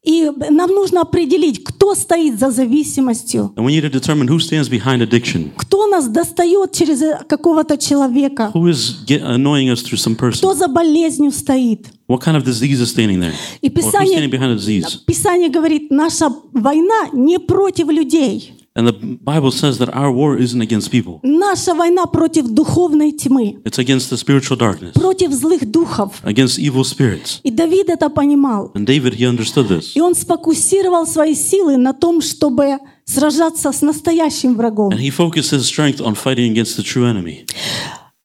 И 0.08 0.32
нам 0.50 0.70
нужно 0.72 1.02
определить, 1.02 1.62
кто 1.66 1.94
стоит 1.94 2.40
за 2.40 2.50
зависимостью, 2.50 3.52
And 3.58 3.66
we 3.66 3.74
need 3.74 3.82
to 3.82 3.90
determine 3.90 4.30
who 4.30 4.40
stands 4.40 4.70
behind 4.70 5.02
addiction, 5.02 5.52
кто 5.58 5.86
нас 5.88 6.08
достает 6.08 6.72
через 6.72 7.02
э, 7.02 7.20
какого-то 7.28 7.78
человека, 7.78 8.52
who 8.54 8.70
is 8.70 9.04
get, 9.06 9.22
annoying 9.22 9.70
us 9.70 9.82
through 9.84 9.98
some 10.00 10.16
person, 10.16 10.38
кто 10.38 10.54
за 10.54 10.70
болезнью 10.70 11.32
стоит. 11.32 11.88
what 12.08 12.22
kind 12.22 12.38
of 12.38 12.46
disease 12.46 12.80
is 12.80 12.90
standing 12.90 13.20
there, 13.20 13.34
И 13.62 13.68
or 13.68 13.72
who's 13.74 13.84
Писание, 13.92 14.08
standing 14.08 14.32
behind 14.32 14.52
the 14.54 14.56
disease. 14.56 14.98
Писание 15.06 15.50
говорит, 15.50 15.92
наша 15.92 16.30
война 16.54 17.10
не 17.12 17.38
против 17.38 17.90
людей. 17.90 18.54
And 18.78 18.88
the 18.88 18.94
Bible 18.94 19.50
says 19.50 19.80
that 19.80 19.90
our 19.96 20.12
war 20.12 20.38
isn't 20.38 20.62
against 20.62 20.92
people; 20.92 21.20
Наша 21.24 21.74
война 21.74 22.06
против 22.06 22.48
духовной 22.48 23.12
тьмы, 23.12 23.58
it's 23.66 23.80
against 23.80 24.12
the 24.12 24.18
spiritual 24.18 24.56
darkness, 24.56 24.94
против 24.94 25.32
злых 25.32 25.66
духов. 25.66 26.22
against 26.24 26.60
evil 26.60 26.84
spirits. 26.84 27.40
И 27.42 27.50
Давид 27.50 27.90
это 27.90 28.10
понимал. 28.12 28.72
And 28.76 28.86
David, 28.86 29.16
he 29.16 29.26
understood 29.26 29.68
this, 29.68 29.94
И 29.96 30.00
он 30.00 30.14
сфокусировал 30.14 31.08
свои 31.08 31.34
силы 31.34 31.78
на 31.78 31.94
том, 31.94 32.22
чтобы 32.22 32.78
сражаться 33.06 33.72
с 33.72 33.82
настоящим 33.82 34.56
врагом. 34.56 34.92
and 34.94 35.00
he 35.00 35.10
focused 35.10 35.50
his 35.52 35.64
strength 35.66 36.00
on 36.00 36.14
fighting 36.14 36.52
against 36.54 36.78
the 36.78 36.84
true 36.84 37.06
enemy. 37.06 37.48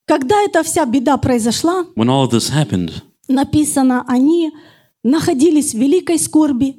Когда 0.07 0.43
эта 0.43 0.63
вся 0.63 0.85
беда 0.85 1.17
произошла, 1.17 1.87
When 1.97 2.11
all 2.11 2.27
of 2.27 2.31
this 2.31 2.51
happened, 2.53 2.93
написано, 3.27 4.05
они 4.07 4.51
находились 5.03 5.73
в 5.73 5.79
великой 5.79 6.19
скорби 6.19 6.77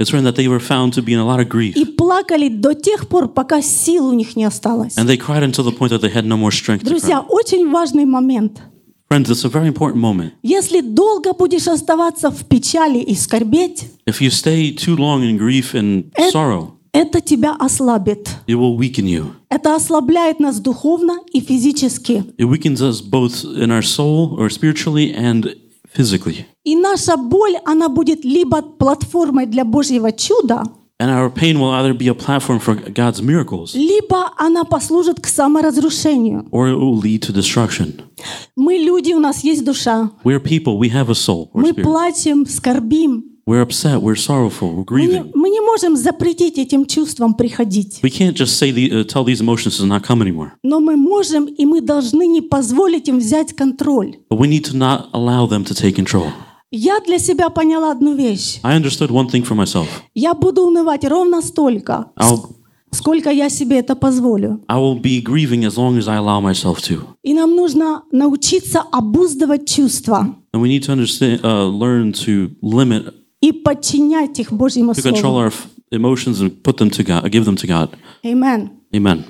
it's 0.00 0.12
written 0.12 0.24
that 0.24 0.36
they 0.36 0.48
were 0.48 0.60
found 0.60 0.92
to 0.94 1.02
be 1.02 1.12
in 1.12 1.18
a 1.18 1.24
lot 1.24 1.40
of 1.40 1.48
grief, 1.48 1.74
и 1.76 1.84
плакали 1.84 2.48
до 2.48 2.74
тех 2.74 3.08
пор, 3.08 3.28
пока 3.28 3.62
сил 3.62 4.06
у 4.08 4.12
них 4.12 4.36
не 4.36 4.44
осталось. 4.44 4.96
and 4.96 5.08
they 5.08 5.16
cried 5.16 5.42
until 5.42 5.64
the 5.64 5.72
point 5.72 5.90
that 5.90 6.00
they 6.00 6.10
had 6.12 6.24
no 6.26 6.36
more 6.36 6.50
strength 6.50 6.82
to 6.84 6.90
Друзья, 6.90 7.20
cry. 7.20 7.26
очень 7.30 7.70
важный 7.70 8.04
момент. 8.04 8.60
Friends, 9.08 9.30
it's 9.30 9.44
a 9.44 9.48
very 9.48 9.68
important 9.68 9.98
moment. 10.02 10.32
Если 10.42 10.80
долго 10.80 11.32
будешь 11.32 11.68
оставаться 11.68 12.28
в 12.30 12.44
печали 12.44 12.98
и 12.98 13.14
скорбеть, 13.14 13.84
If 14.06 14.20
you 14.20 14.30
stay 14.30 14.72
too 14.74 14.96
long 14.96 15.22
in 15.22 15.38
grief 15.38 15.74
and 15.74 16.10
Э- 16.16 16.30
sorrow, 16.32 16.72
это 16.92 17.20
тебя 17.20 17.54
ослабит. 17.58 18.28
it 18.48 18.56
will 18.56 18.76
weaken 18.76 19.06
you. 19.06 19.26
Это 19.48 19.76
ослабляет 19.76 20.40
нас 20.40 20.58
духовно 20.58 21.20
и 21.32 21.40
физически. 21.40 22.24
It 22.36 22.48
weakens 22.48 22.82
us 22.82 23.00
both 23.00 23.44
in 23.44 23.70
our 23.70 23.82
soul 23.82 24.36
or 24.38 24.50
spiritually 24.50 25.14
and 25.14 25.54
physically. 25.94 26.44
И 26.63 26.75
наша 26.75 27.17
боль, 27.17 27.55
она 27.65 27.89
будет 27.89 28.23
либо 28.23 28.61
платформой 28.61 29.45
для 29.47 29.65
Божьего 29.65 30.11
чуда, 30.11 30.63
And 30.99 31.09
our 31.09 31.31
pain 31.31 31.57
will 31.59 31.71
either 31.71 31.95
be 31.95 32.07
a 32.09 32.13
platform 32.13 32.59
for 32.59 32.75
God's 32.93 33.23
miracles 33.23 33.71
либо 33.73 34.29
она 34.37 34.63
послужит 34.63 35.19
к 35.19 35.25
саморазрушению. 35.25 36.45
or 36.51 36.67
it 36.69 36.77
will 36.77 36.95
lead 36.95 37.21
to 37.23 37.33
destruction. 37.33 38.01
Мы 38.55 38.75
люди, 38.77 39.11
у 39.13 39.19
нас 39.19 39.43
есть 39.43 39.65
душа. 39.65 40.11
We're 40.23 40.39
people, 40.39 40.77
we 40.77 40.89
have 40.91 41.09
a 41.09 41.15
soul 41.15 41.49
Мы 41.53 41.71
spirit. 41.71 41.83
плачем, 41.83 42.45
скорбим. 42.45 43.23
We're 43.47 43.63
upset, 43.63 43.99
we're 43.99 44.15
sorrowful, 44.15 44.75
we're 44.75 44.85
Мы 44.91 45.01
не, 45.01 45.07
grieving. 45.07 45.31
мы 45.33 45.49
не 45.49 45.59
можем 45.61 45.97
запретить 45.97 46.59
этим 46.59 46.85
чувствам 46.85 47.33
приходить. 47.33 47.99
We 48.03 48.11
can't 48.11 48.35
just 48.35 48.59
say 48.59 48.71
the, 48.71 48.91
uh, 48.91 49.03
tell 49.03 49.23
these 49.23 49.41
emotions 49.41 49.79
to 49.79 49.85
not 49.87 50.03
come 50.03 50.21
anymore. 50.21 50.51
Но 50.61 50.79
мы 50.79 50.95
можем 50.95 51.45
и 51.45 51.65
мы 51.65 51.81
должны 51.81 52.27
не 52.27 52.41
позволить 52.41 53.07
им 53.07 53.17
взять 53.17 53.53
контроль. 53.53 54.17
But 54.29 54.37
we 54.37 54.47
need 54.47 54.65
to 54.65 54.75
not 54.77 55.09
allow 55.13 55.47
them 55.47 55.65
to 55.65 55.73
take 55.73 55.95
control. 55.95 56.27
Я 56.71 56.99
для 57.01 57.19
себя 57.19 57.49
поняла 57.49 57.91
одну 57.91 58.15
вещь. 58.15 58.59
I 58.63 58.77
understood 58.79 59.09
one 59.09 59.27
thing 59.29 59.43
for 59.45 59.55
myself. 59.55 59.87
Я 60.15 60.33
буду 60.33 60.63
унывать 60.65 61.03
ровно 61.03 61.41
столько, 61.41 62.05
I'll, 62.17 62.45
сколько 62.91 63.29
я 63.29 63.49
себе 63.49 63.79
это 63.79 63.95
позволю. 63.95 64.61
I 64.67 64.77
will 64.79 64.99
be 65.01 65.21
grieving 65.21 65.65
as 65.65 65.75
long 65.75 65.97
as 65.97 66.07
I 66.07 66.17
allow 66.17 66.39
myself 66.41 66.77
to. 66.89 67.01
И 67.23 67.33
нам 67.33 67.55
нужно 67.55 68.03
научиться 68.11 68.81
обуздывать 68.91 69.67
чувства 69.67 70.33
And 70.53 70.61
we 70.61 70.67
need 70.69 70.83
to 70.85 70.93
understand, 70.93 71.41
uh, 71.43 71.67
learn 71.69 72.13
to 72.25 72.55
limit, 72.61 73.13
и 73.41 73.51
подчинять 73.51 74.39
их 74.39 74.53
Божьему 74.53 74.93
to 74.93 75.01
control 75.01 75.21
Слову. 75.21 75.39
our 75.39 75.47
f- 75.47 75.67
emotions 75.91 76.39
and 76.41 76.51
put 76.63 76.77
them 76.77 76.89
to 76.89 77.03
God, 77.03 77.29
give 77.29 77.43
them 77.43 77.57
to 77.57 77.67
God. 77.67 77.89
Amen. 78.23 78.69
Amen. 78.93 79.23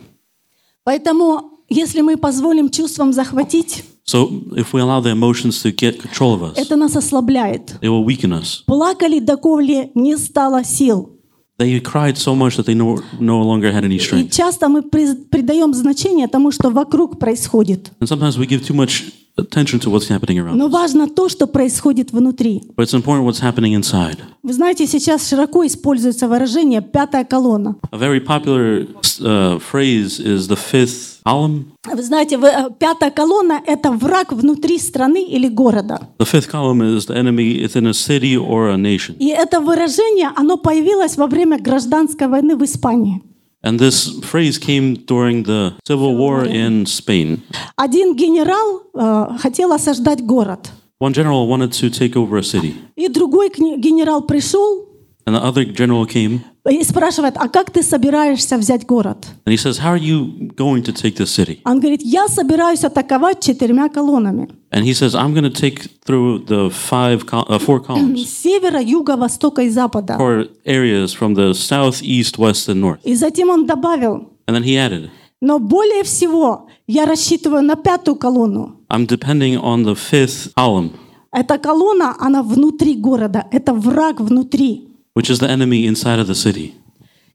Поэтому, 0.83 1.51
если 1.69 2.01
мы 2.01 2.17
позволим 2.17 2.69
чувствам 2.69 3.13
захватить, 3.13 3.83
So 4.04 4.30
if 4.56 4.72
we 4.72 4.80
allow 4.80 5.00
the 5.00 5.10
emotions 5.10 5.60
to 5.62 5.72
get 5.72 6.00
control 6.00 6.34
of 6.34 6.42
us, 6.52 6.56
это 6.56 6.76
нас 6.76 6.94
ослабляет. 6.96 7.76
they 7.80 7.88
will 7.88 8.04
weaken 8.04 8.32
us. 8.32 8.62
Плакали, 8.66 9.18
доколе 9.18 9.90
не 9.94 10.16
стало 10.16 10.62
сил. 10.64 11.10
They 11.58 11.80
cried 11.80 12.16
so 12.18 12.34
much 12.36 12.56
that 12.56 12.66
they 12.66 12.74
no, 12.74 13.00
no 13.18 13.40
longer 13.42 13.72
had 13.72 13.82
any 13.84 13.96
И 13.96 13.98
strength. 13.98 14.30
часто 14.30 14.68
мы 14.68 14.82
приз- 14.82 15.16
придаем 15.30 15.72
значение 15.74 16.28
тому, 16.28 16.52
что 16.52 16.70
вокруг 16.70 17.18
происходит. 17.18 17.90
And 17.98 18.06
sometimes 18.08 18.36
we 18.38 18.46
give 18.46 18.62
too 18.66 18.74
much 18.74 19.12
attention 19.37 19.79
to 19.79 19.89
what's 19.89 20.07
happening 20.09 20.37
around 20.39 20.55
Но 20.57 20.67
важно 20.67 21.07
то, 21.07 21.29
что 21.29 21.47
происходит 21.47 22.11
внутри. 22.11 22.61
But 22.75 22.85
it's 22.85 22.93
important 22.93 23.25
what's 23.25 23.41
happening 23.41 23.73
inside. 23.75 24.17
Вы 24.43 24.53
знаете, 24.53 24.87
сейчас 24.87 25.27
широко 25.27 25.65
используется 25.65 26.27
выражение 26.27 26.81
«пятая 26.81 27.23
колонна». 27.23 27.75
A 27.91 27.97
very 27.97 28.19
popular 28.19 28.87
uh, 29.19 29.59
phrase 29.71 30.19
is 30.19 30.47
the 30.47 30.57
fifth 30.57 31.19
column. 31.25 31.65
Вы 31.85 32.01
знаете, 32.03 32.37
вы- 32.37 32.47
э, 32.47 32.69
пятая 32.79 33.11
колонна— 33.11 33.61
это 33.65 33.91
враг 33.91 34.31
внутри 34.33 34.79
страны 34.79 35.23
или 35.23 35.47
города. 35.47 36.09
The 36.19 36.25
fifth 36.25 36.49
column 36.51 36.81
is 36.81 37.07
the 37.07 37.15
enemy 37.15 37.61
within 37.63 37.87
a 37.87 37.93
city 37.93 38.35
or 38.35 38.69
a 38.71 38.77
nation. 38.77 39.15
И 39.19 39.27
это 39.29 39.59
выражение, 39.59 40.31
оно 40.35 40.57
появилось 40.57 41.17
во 41.17 41.27
время 41.27 41.59
гражданской 41.59 42.27
войны 42.27 42.55
в 42.55 42.63
Испании. 42.63 43.21
And 43.62 43.80
this 43.80 44.20
phrase 44.22 44.58
came 44.58 44.94
during 45.06 45.42
the 45.42 45.74
civil 45.84 46.14
war 46.16 46.44
in 46.44 46.86
Spain. 46.86 47.42
Один 47.76 48.14
генерал 48.14 48.82
э, 48.94 49.38
хотел 49.38 49.72
осаждать 49.72 50.24
город, 50.24 50.70
One 50.98 51.12
general 51.12 51.46
wanted 51.48 51.72
to 51.72 51.90
take 51.90 52.16
over 52.16 52.38
a 52.38 52.42
city, 52.42 52.74
и 52.96 53.08
другой 53.08 53.50
к 53.50 53.58
не- 53.58 53.76
генерал 53.78 54.22
пришел 54.22 54.86
and 55.26 55.34
the 55.34 55.42
other 55.42 55.64
general 55.64 56.06
came 56.06 56.40
И 56.69 56.83
спрашивает, 56.83 57.35
а 57.37 57.47
как 57.49 57.71
ты 57.71 57.81
собираешься 57.81 58.57
взять 58.57 58.85
город? 58.85 59.25
and 59.45 59.53
he 59.53 59.57
says, 59.57 59.79
How 59.79 59.91
are 59.93 59.97
you 59.97 60.51
going 60.55 60.83
to 60.83 60.93
take 60.93 61.15
this 61.15 61.31
city? 61.31 61.59
Он 61.65 61.79
говорит, 61.79 62.01
я 62.03 62.27
собираюсь 62.27 62.83
атаковать 62.83 63.39
четырьмя 63.41 63.89
колоннами. 63.89 64.49
And 64.71 64.83
he 64.85 64.93
says, 64.93 65.15
I'm 65.15 65.33
going 65.33 65.43
to 65.43 65.49
take 65.49 65.87
through 66.05 66.45
the 66.45 66.69
five, 66.69 67.23
uh, 67.31 67.57
four 67.59 67.79
columns, 67.79 68.29
севера, 68.43 68.79
юга, 68.79 69.17
востока 69.17 69.63
и 69.63 69.69
запада. 69.69 70.17
four 70.17 70.47
areas 70.65 71.13
from 71.13 71.33
the 71.33 71.53
south, 71.53 72.01
east, 72.03 72.37
west, 72.37 72.69
and 72.69 72.79
north. 72.79 72.99
И 73.03 73.15
затем 73.15 73.49
он 73.49 73.65
добавил, 73.65 74.29
And 74.47 74.55
then 74.55 74.63
he 74.63 74.75
added, 74.77 75.09
но 75.41 75.57
более 75.57 76.03
всего 76.03 76.67
я 76.87 77.05
рассчитываю 77.05 77.63
на 77.63 77.75
пятую 77.75 78.15
колонну. 78.17 78.75
I'm 78.89 79.07
depending 79.07 79.57
on 79.57 79.83
the 79.83 79.95
fifth 79.95 80.53
column, 80.55 80.91
Эта 81.33 81.57
колонна, 81.57 82.13
она 82.19 82.43
внутри 82.43 82.93
города, 82.95 83.47
это 83.51 83.73
враг 83.73 84.19
внутри. 84.19 84.89
Which 85.13 85.29
is 85.29 85.39
the 85.39 85.49
enemy 85.49 85.85
inside 85.85 86.19
of 86.19 86.27
the 86.27 86.35
city. 86.35 86.73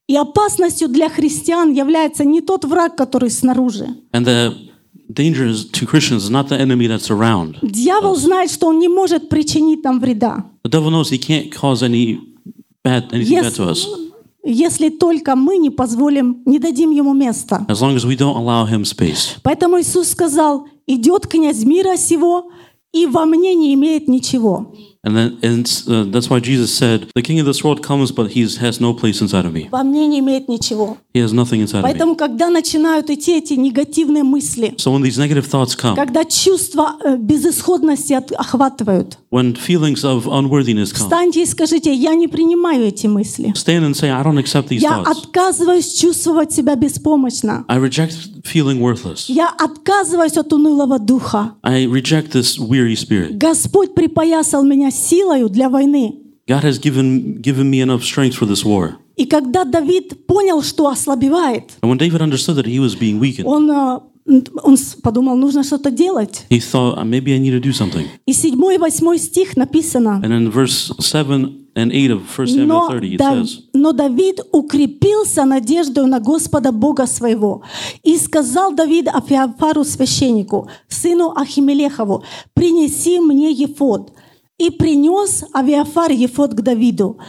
И 0.08 0.16
опасностью 0.16 0.88
для 0.88 1.08
христиан 1.08 1.72
является 1.72 2.24
не 2.24 2.40
тот 2.40 2.64
враг, 2.64 2.96
который 2.96 3.30
снаружи. 3.30 3.88
And 4.12 4.24
the 4.24 4.54
danger 5.12 5.52
to 5.72 5.86
Christians 5.86 6.24
is 6.24 6.30
not 6.30 6.48
the 6.48 6.58
enemy 6.58 6.86
that's 6.86 7.10
around. 7.10 7.56
Дьявол 7.62 8.16
знает, 8.16 8.50
что 8.50 8.68
он 8.68 8.78
не 8.78 8.88
может 8.88 9.28
причинить 9.28 9.82
нам 9.82 10.00
вреда, 10.00 10.44
The 10.64 10.70
devil 10.70 10.90
knows 10.90 11.10
he 11.10 11.18
can't 11.18 11.50
cause 11.52 11.82
any 11.82 12.18
bad 12.84 13.12
anything 13.12 13.42
bad 13.42 13.54
to 13.54 13.68
us 13.70 13.86
если 14.46 14.90
только 14.90 15.34
мы 15.34 15.56
не 15.56 15.70
позволим, 15.70 16.42
не 16.46 16.58
дадим 16.58 16.90
ему 16.90 17.12
места. 17.14 17.66
as 17.68 17.80
long 17.80 17.96
as 17.96 18.06
we 18.06 18.16
don't 18.16 18.36
allow 18.36 18.64
him 18.64 18.84
space. 18.84 19.38
Поэтому 19.42 19.80
Иисус 19.80 20.08
сказал, 20.08 20.68
идет 20.86 21.26
князь 21.26 21.64
мира 21.64 21.96
сего, 21.96 22.50
и 22.92 23.06
во 23.06 23.26
мне 23.26 23.54
не 23.54 23.74
имеет 23.74 24.08
ничего. 24.08 24.72
And 25.06 25.14
then 25.16 25.38
and 25.40 25.66
uh, 25.86 26.02
that's 26.10 26.28
why 26.28 26.40
Jesus 26.40 26.74
said, 26.76 27.06
"The 27.14 27.22
king 27.22 27.38
of 27.38 27.46
this 27.46 27.62
world 27.62 27.80
comes, 27.80 28.10
but 28.10 28.32
he 28.32 28.42
has 28.58 28.80
no 28.80 28.92
place 28.92 29.20
inside 29.22 29.44
of 29.46 29.52
me. 29.52 29.68
Во 29.70 29.84
мне 29.84 30.04
не 30.08 30.18
имеет 30.18 30.48
ничего. 30.48 30.96
He 31.14 31.20
has 31.22 31.32
nothing 31.32 31.60
inside 31.60 31.78
of 31.78 31.84
me." 31.84 31.92
Поэтому, 31.92 32.16
когда 32.16 32.50
начинают 32.50 33.08
идти 33.08 33.38
эти 33.38 33.52
негативные 33.54 34.24
мысли, 34.24 34.74
So 34.78 34.90
when 34.90 35.02
these 35.02 35.16
negative 35.16 35.46
thoughts 35.48 35.76
come, 35.76 35.94
когда 35.94 36.24
чувства 36.24 36.96
э, 37.04 37.16
безысходности 37.18 38.14
охватывают, 38.34 39.18
when 39.30 39.54
feelings 39.54 40.02
of 40.02 40.26
unworthiness 40.26 40.92
come, 40.92 41.04
встаньте 41.04 41.42
и 41.44 41.46
скажите, 41.46 41.94
я 41.94 42.16
не 42.16 42.26
принимаю 42.26 42.86
эти 42.88 43.06
мысли. 43.06 43.52
stand 43.54 43.84
and 43.84 43.94
say, 43.94 44.10
"I 44.10 44.24
don't 44.24 44.38
accept 44.42 44.66
these 44.70 44.80
Я 44.82 44.98
thoughts. 45.04 45.20
отказываюсь 45.22 45.94
чувствовать 45.94 46.52
себя 46.52 46.74
беспомощно. 46.74 47.64
I 47.68 47.78
reject 47.78 48.42
feeling 48.42 48.80
worthless. 48.80 49.26
Я 49.28 49.50
отказываюсь 49.56 50.36
от 50.36 50.52
унылого 50.52 50.98
духа. 50.98 51.52
I 51.62 51.84
reject 51.86 52.32
this 52.32 52.58
weary 52.58 52.96
spirit. 52.96 53.38
Господь 53.38 53.94
припоясал 53.94 54.64
меня 54.64 54.90
силою 54.96 55.48
для 55.48 55.68
войны. 55.68 56.14
God 56.48 56.62
has 56.62 56.78
given 56.80 57.40
given 57.40 57.68
me 57.70 57.80
enough 57.80 58.02
strength 58.02 58.34
for 58.34 58.46
this 58.46 58.64
war." 58.64 58.94
И 59.16 59.24
когда 59.24 59.64
Давид 59.64 60.26
понял, 60.26 60.62
что 60.62 60.88
ослабевает, 60.88 61.72
And 61.82 61.90
when 61.90 61.98
David 61.98 62.20
understood 62.20 62.56
that 62.56 62.66
he 62.66 62.78
was 62.78 62.94
being 62.98 63.18
weakened, 63.18 63.46
он 63.46 63.70
э, 63.70 64.00
он 64.62 64.76
подумал, 65.02 65.36
нужно 65.36 65.62
что-то 65.62 65.90
делать. 65.90 66.44
He 66.50 66.58
thought, 66.58 66.98
"Uh, 66.98 67.04
maybe 67.04 67.32
I 67.32 67.38
need 67.38 67.52
to 67.52 67.60
do 67.60 67.72
something. 67.72 68.06
И 68.26 68.32
7 68.32 68.74
и 68.74 68.78
8 68.78 69.18
стих 69.18 69.56
написано, 69.56 70.20
And 70.24 70.32
in 70.32 70.50
verse 70.50 70.92
7 70.98 71.66
and 71.76 71.92
8 71.92 72.10
of 72.10 72.22
1 72.36 72.46
Samuel 72.46 72.66
но, 72.66 72.88
30, 72.88 73.16
it 73.16 73.20
says, 73.20 73.58
но 73.72 73.92
Давид 73.92 74.40
укрепился 74.52 75.44
надеждою 75.44 76.06
на 76.06 76.20
Господа 76.20 76.72
Бога 76.72 77.06
своего. 77.06 77.62
И 78.02 78.18
сказал 78.18 78.74
Давид 78.74 79.08
Афиафару 79.08 79.84
священнику, 79.84 80.68
сыну 80.88 81.32
Ахимелехову, 81.36 82.24
принеси 82.54 83.20
мне 83.20 83.52
ефод. 83.52 84.12
И 84.57 84.69
принес 84.69 85.43
Авиафар 85.53 86.11
ефод 86.11 86.53
к 86.53 86.61
Давиду. 86.61 87.19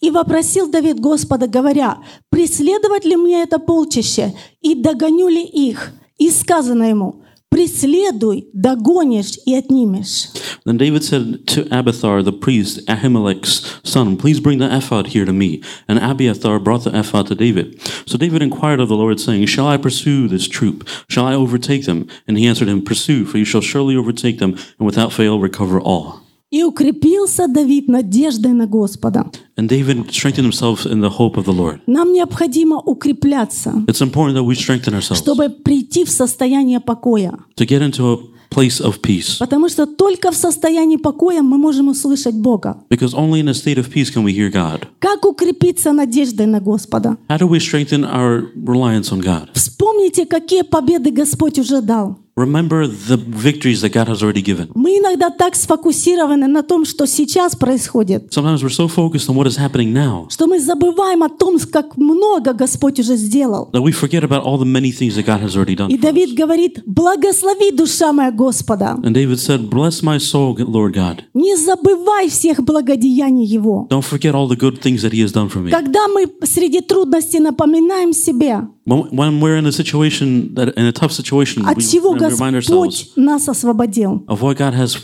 И 0.00 0.10
вопросил 0.10 0.70
Давид 0.70 0.98
Господа, 0.98 1.46
говоря, 1.46 1.98
преследовать 2.30 3.04
ли 3.04 3.16
мне 3.16 3.42
это 3.42 3.58
полчище, 3.58 4.34
и 4.62 4.74
догоню 4.74 5.28
ли 5.28 5.44
их? 5.44 5.92
И 6.16 6.30
сказано 6.30 6.84
ему, 6.84 7.22
преследуй, 7.50 8.48
догонишь 8.54 9.38
и 9.44 9.54
отнимешь. 9.54 10.28
Then 10.64 10.76
David 10.76 11.04
said 11.04 11.46
to 11.48 11.66
Abiathar 11.70 12.22
the 12.22 12.32
priest, 12.32 12.86
Ahimelech's 12.86 13.80
son, 13.82 14.16
Please 14.16 14.40
bring 14.40 14.58
the 14.58 14.74
ephod 14.74 15.08
here 15.08 15.24
to 15.24 15.32
me. 15.32 15.62
And 15.88 15.98
Abiathar 15.98 16.58
brought 16.60 16.84
the 16.84 16.98
ephod 16.98 17.26
to 17.28 17.34
David. 17.34 17.80
So 18.06 18.18
David 18.18 18.42
inquired 18.42 18.80
of 18.80 18.88
the 18.88 18.96
Lord, 18.96 19.20
saying, 19.20 19.46
Shall 19.46 19.66
I 19.66 19.76
pursue 19.76 20.28
this 20.28 20.48
troop? 20.48 20.88
Shall 21.08 21.26
I 21.26 21.34
overtake 21.34 21.86
them? 21.86 22.08
And 22.26 22.38
he 22.38 22.46
answered 22.46 22.68
him, 22.68 22.82
Pursue, 22.82 23.24
for 23.24 23.38
you 23.38 23.44
shall 23.44 23.62
surely 23.62 23.96
overtake 23.96 24.38
them, 24.38 24.52
and 24.78 24.86
without 24.86 25.12
fail 25.12 25.40
recover 25.40 25.80
all. 25.80 26.20
И 26.55 26.63
укрепился 26.63 27.49
Давид 27.49 27.89
надеждой 27.89 28.53
на 28.53 28.65
Господа. 28.65 29.25
And 29.57 29.67
David 29.67 30.09
strengthened 30.09 30.45
himself 30.49 30.85
in 30.85 31.01
the 31.01 31.09
hope 31.09 31.35
of 31.35 31.43
the 31.43 31.53
Lord. 31.53 31.79
Нам 31.85 32.13
необходимо 32.13 32.79
укрепляться, 32.79 33.73
It's 33.87 34.01
important 34.01 34.35
that 34.37 34.45
we 34.45 34.55
strengthen 34.55 34.93
ourselves 34.93 35.17
чтобы 35.21 35.49
прийти 35.49 36.05
в 36.05 36.09
состояние 36.09 36.79
покоя. 36.79 37.33
to 37.57 37.65
get 37.65 37.81
into 37.81 38.13
a 38.13 38.17
place 38.49 38.79
of 38.81 39.01
peace. 39.01 39.37
Потому 39.37 39.67
что 39.67 39.85
только 39.85 40.31
в 40.31 40.35
состоянии 40.37 40.95
покоя 40.95 41.41
мы 41.41 41.57
можем 41.57 41.89
услышать 41.89 42.35
Бога. 42.35 42.77
Because 42.89 43.13
only 43.13 43.41
in 43.41 43.49
a 43.49 43.53
state 43.53 43.77
of 43.77 43.89
peace 43.91 44.09
can 44.09 44.23
we 44.23 44.31
hear 44.33 44.49
God. 44.49 44.87
Как 44.99 45.25
укрепиться 45.25 45.91
надеждой 45.91 46.45
на 46.45 46.61
Господа? 46.61 47.17
How 47.27 47.37
do 47.37 47.49
we 47.49 47.59
strengthen 47.59 48.05
our 48.05 48.45
reliance 48.55 49.11
on 49.11 49.21
God? 49.21 49.49
Вспомните, 49.53 50.25
какие 50.25 50.61
победы 50.61 51.11
Господь 51.11 51.59
уже 51.59 51.81
дал. 51.81 52.17
Remember 52.37 52.85
the 52.85 53.15
victories 53.15 53.79
that 53.79 53.93
God 53.93 54.09
has 54.09 54.21
already 54.21 54.41
given. 54.41 54.69
Мы 54.75 54.97
иногда 54.99 55.29
так 55.29 55.55
сфокусированы 55.55 56.47
на 56.47 56.63
том, 56.63 56.83
что 56.83 57.07
сейчас 57.07 57.55
происходит, 57.55 58.33
Sometimes 58.33 58.61
we're 58.61 58.69
so 58.69 58.89
focused 58.89 59.29
on 59.29 59.37
what 59.37 59.47
is 59.47 59.57
happening 59.57 59.93
now 59.93 60.27
что 60.29 60.45
мы 60.45 60.59
забываем 60.59 61.23
о 61.23 61.29
том, 61.29 61.57
как 61.71 61.95
много 61.95 62.51
Господь 62.51 62.99
уже 62.99 63.15
сделал. 63.15 63.69
that 63.71 63.81
we 63.81 63.93
forget 63.93 64.25
about 64.25 64.43
all 64.43 64.57
the 64.57 64.65
many 64.65 64.91
things 64.91 65.15
that 65.15 65.25
God 65.25 65.39
has 65.41 65.55
already 65.55 65.77
done. 65.77 65.89
И. 65.89 65.97
Давид 65.97 66.35
говорит, 66.35 66.81
благослови 66.85 67.71
душа 67.71 68.11
моя 68.11 68.31
Господа. 68.31 68.97
And 69.01 69.13
David 69.13 69.39
said, 69.39 69.69
Bless 69.69 70.03
my 70.03 70.17
soul, 70.17 70.57
Lord 70.57 70.93
God. 70.93 71.23
Не 71.33 71.55
забывай 71.55 72.27
всех 72.27 72.61
благодеяний 72.61 73.45
Его. 73.45 73.87
Don't 73.89 74.03
forget 74.03 74.35
all 74.35 74.49
the 74.49 74.57
good 74.57 74.81
things 74.81 75.03
that 75.03 75.13
He 75.13 75.21
has 75.21 75.31
done 75.31 75.47
for 75.47 75.61
me. 75.61 75.69
Когда 75.71 76.09
мы 76.09 76.27
среди 76.43 76.81
трудностей 76.81 77.39
напоминаем 77.39 78.11
себе, 78.11 78.67
When, 78.84 79.08
when 79.10 79.40
we're 79.40 79.56
in 79.58 79.66
a 79.66 79.72
situation, 79.72 80.54
that 80.54 80.74
in 80.76 80.86
a 80.86 80.92
tough 80.92 81.12
situation, 81.12 81.64
от 81.66 81.76
we, 81.76 81.82
чего 81.82 82.12
we 82.12 82.18
remind 82.18 82.54
ourselves 82.56 83.04
Господь 83.06 83.12
нас 83.16 83.48
освободил, 83.48 84.24
of 84.28 84.40
what 84.42 84.56
God 84.56 84.74
has 84.74 84.96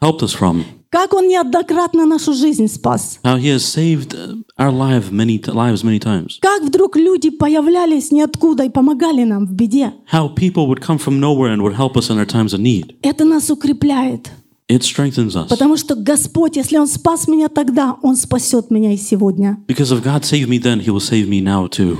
helped 0.00 0.22
us 0.22 0.32
from, 0.32 0.64
как 0.90 1.12
Он 1.14 1.28
неоднократно 1.28 2.06
нашу 2.06 2.32
жизнь 2.32 2.68
спас, 2.68 3.18
how 3.24 3.36
He 3.36 3.48
has 3.48 3.64
saved 3.64 4.14
uh, 4.14 4.34
our 4.58 4.70
life 4.72 5.10
many 5.10 5.38
t- 5.38 5.50
lives 5.50 5.82
many 5.84 5.98
times, 5.98 6.38
как 6.40 6.62
вдруг 6.62 6.96
люди 6.96 7.30
появлялись 7.30 8.10
ниоткуда 8.12 8.64
и 8.64 8.70
помогали 8.70 9.24
нам 9.24 9.46
в 9.46 9.52
беде. 9.52 9.92
how 10.12 10.28
people 10.28 10.66
would 10.68 10.80
come 10.80 10.98
from 10.98 11.20
nowhere 11.20 11.52
and 11.52 11.62
would 11.62 11.74
help 11.74 11.96
us 11.96 12.08
in 12.10 12.18
our 12.18 12.26
times 12.26 12.52
of 12.54 12.60
need. 12.60 12.94
Это 13.02 13.24
нас 13.24 13.50
укрепляет, 13.50 14.30
It 14.68 14.82
strengthens 14.82 15.36
us. 15.36 15.48
потому 15.48 15.76
что 15.76 15.94
Господь, 15.94 16.56
если 16.56 16.76
Он 16.78 16.86
спас 16.88 17.28
меня 17.28 17.48
тогда, 17.48 17.96
Он 18.02 18.16
спасет 18.16 18.70
меня 18.70 18.92
и 18.92 18.96
сегодня. 18.96 19.58
Because 19.68 19.92
if 19.92 20.02
God 20.02 20.24
saved 20.24 20.48
me 20.48 20.58
then, 20.58 20.80
He 20.80 20.90
will 20.90 21.00
save 21.00 21.28
me 21.28 21.40
now 21.40 21.68
too. 21.68 21.98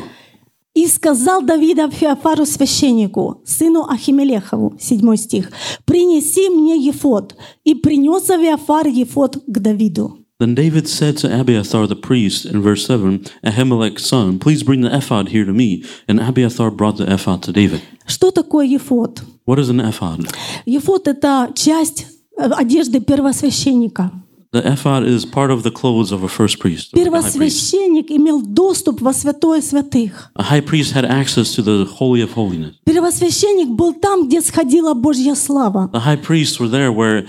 И 0.74 0.88
сказал 0.88 1.42
Давида 1.42 1.90
Феофару 1.90 2.46
священнику, 2.46 3.42
сыну 3.46 3.86
Ахимелехову, 3.90 4.78
7 4.80 5.16
стих, 5.18 5.52
«Принеси 5.86 6.50
мне 6.50 6.78
ефод». 6.78 7.36
И 7.66 7.76
принес 7.76 8.30
Авиафар 8.30 8.88
ефод 8.88 9.38
к 9.46 9.60
Давиду. 9.60 10.18
Then 10.40 10.56
David 10.56 10.88
said 10.88 11.18
to 11.18 11.30
Abiathar 11.30 11.88
the 11.88 11.96
priest 11.96 12.46
in 12.46 12.64
verse 12.64 12.84
7, 12.88 13.26
Ahimelech's 13.44 14.08
son, 14.08 14.40
Please 14.40 14.64
bring 14.64 14.82
the 14.82 14.90
ephod 14.90 15.30
here 15.30 15.46
to 15.46 15.54
me. 15.54 15.84
And 16.08 16.20
Abiathar 16.20 16.72
brought 16.72 16.98
the 16.98 17.14
ephod 17.14 17.44
to 17.44 17.52
David. 17.54 17.82
Что 18.08 18.32
такое 18.32 18.66
ефод? 18.66 19.22
What 19.46 19.60
is 19.60 19.70
an 19.70 19.82
ephod? 19.82 20.28
Ефод— 20.66 21.08
это 21.10 21.52
часть 21.54 22.08
э, 22.38 22.44
одежды 22.44 23.02
первосвященника. 23.02 24.12
The 24.54 24.68
ephod 24.70 25.08
is 25.08 25.24
part 25.24 25.50
of 25.50 25.64
the 25.64 25.72
clothes 25.72 26.12
of 26.12 26.24
a 26.24 26.28
first 26.28 26.60
priest. 26.60 26.92
Первосвященник 26.92 28.12
имел 28.12 28.42
доступ 28.42 29.00
во 29.00 29.14
святое 29.14 29.62
святых. 29.62 30.30
A 30.36 30.44
high 30.44 30.60
priest 30.60 30.92
had 30.92 31.06
access 31.06 31.56
to 31.56 31.62
the 31.62 31.86
Holy 31.86 32.22
of 32.22 32.34
Holiness. 32.34 32.74
Первосвященник 32.84 33.70
был 33.70 33.94
там, 33.94 34.28
где 34.28 34.42
сходила 34.42 34.94
Божья 34.94 35.36
слава. 35.36 35.90
The 35.94 36.02
high 36.02 36.22
priests 36.22 36.60
were 36.60 36.68
there 36.68 36.92
where 36.92 37.26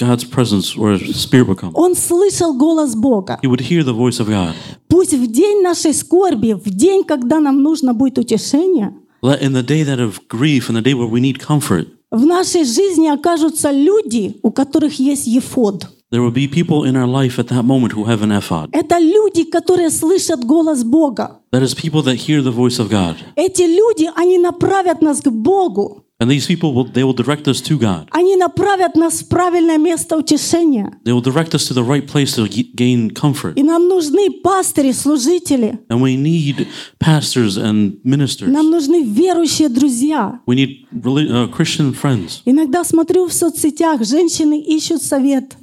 God's 0.00 0.24
presence, 0.24 0.76
where 0.76 0.98
Spirit 1.14 1.46
would 1.46 1.60
come. 1.60 1.70
Он 1.74 1.94
слышал 1.94 2.52
голос 2.58 2.96
Бога. 2.96 3.38
He 3.44 3.48
would 3.48 3.60
hear 3.60 3.84
the 3.84 3.94
voice 3.94 4.18
of 4.18 4.26
God. 4.26 4.54
Пусть 4.88 5.14
в 5.14 5.30
день 5.30 5.62
нашей 5.62 5.94
скорби, 5.94 6.54
в 6.54 6.68
день, 6.68 7.04
когда 7.04 7.38
нам 7.38 7.62
нужно 7.62 7.94
будет 7.94 8.18
утешение, 8.18 8.92
Let 9.22 9.40
in 9.40 9.52
the 9.52 9.62
day 9.62 9.84
that 9.84 10.00
of 10.00 10.26
grief, 10.28 10.68
in 10.68 10.74
the 10.74 10.82
day 10.82 10.94
where 10.94 11.06
we 11.06 11.20
need 11.20 11.38
comfort, 11.38 11.86
в 12.10 12.26
нашей 12.26 12.64
жизни 12.64 13.06
окажутся 13.06 13.70
люди, 13.70 14.36
у 14.42 14.50
которых 14.50 14.98
есть 14.98 15.28
ефод. 15.28 15.86
There 16.10 16.22
will 16.22 16.30
be 16.30 16.46
people 16.46 16.84
in 16.84 16.96
our 16.96 17.06
life 17.06 17.38
at 17.38 17.48
that 17.48 17.64
moment 17.64 17.92
who 17.92 18.04
have 18.04 18.22
an 18.22 18.30
ephod. 18.30 18.70
Это 18.72 18.98
люди, 18.98 19.44
которые 19.44 19.90
слышат 19.90 20.44
голос 20.44 20.84
Бога. 20.84 21.40
That 21.52 21.62
is 21.62 21.74
people 21.74 22.02
that 22.02 22.16
hear 22.16 22.42
the 22.42 22.52
voice 22.52 22.78
of 22.78 22.88
God. 22.88 23.16
Эти 23.34 23.62
люди, 23.62 24.08
они 24.14 24.38
направят 24.38 25.02
нас 25.02 25.20
к 25.20 25.28
Богу. 25.30 26.02
And 26.18 26.30
these 26.30 26.46
people 26.46 26.72
will 26.72 26.84
they 26.84 27.04
will 27.04 27.12
direct 27.12 27.46
us 27.46 27.60
to 27.62 27.76
God. 27.78 28.08
Они 28.10 28.36
направят 28.36 28.96
нас 28.96 29.20
в 29.20 29.28
правильное 29.28 29.76
место 29.76 30.16
утешения. 30.16 30.90
They 31.04 31.12
will 31.12 31.20
direct 31.20 31.54
us 31.54 31.68
to 31.68 31.74
the 31.74 31.82
right 31.82 32.06
place 32.06 32.36
to 32.36 32.48
gain 32.48 33.10
comfort. 33.10 33.52
И 33.56 33.62
нам 33.62 33.86
нужны 33.86 34.30
пастыри, 34.42 34.92
служители. 34.92 35.78
And 35.90 36.00
we 36.00 36.16
need 36.16 36.68
pastors 36.98 37.58
and 37.58 37.98
ministers. 38.02 38.48
Нам 38.48 38.70
нужны 38.70 39.02
верующие 39.02 39.68
друзья. 39.68 40.40
We 40.46 40.54
need 40.54 40.86
uh, 40.94 41.48
Christian 41.54 41.92
friends. 41.92 42.40
Иногда 42.46 42.82
смотрю 42.84 43.26
в 43.26 43.32
соцсетях, 43.34 44.02
женщины 44.02 44.62
ищут 44.62 45.02
совет. 45.02 45.56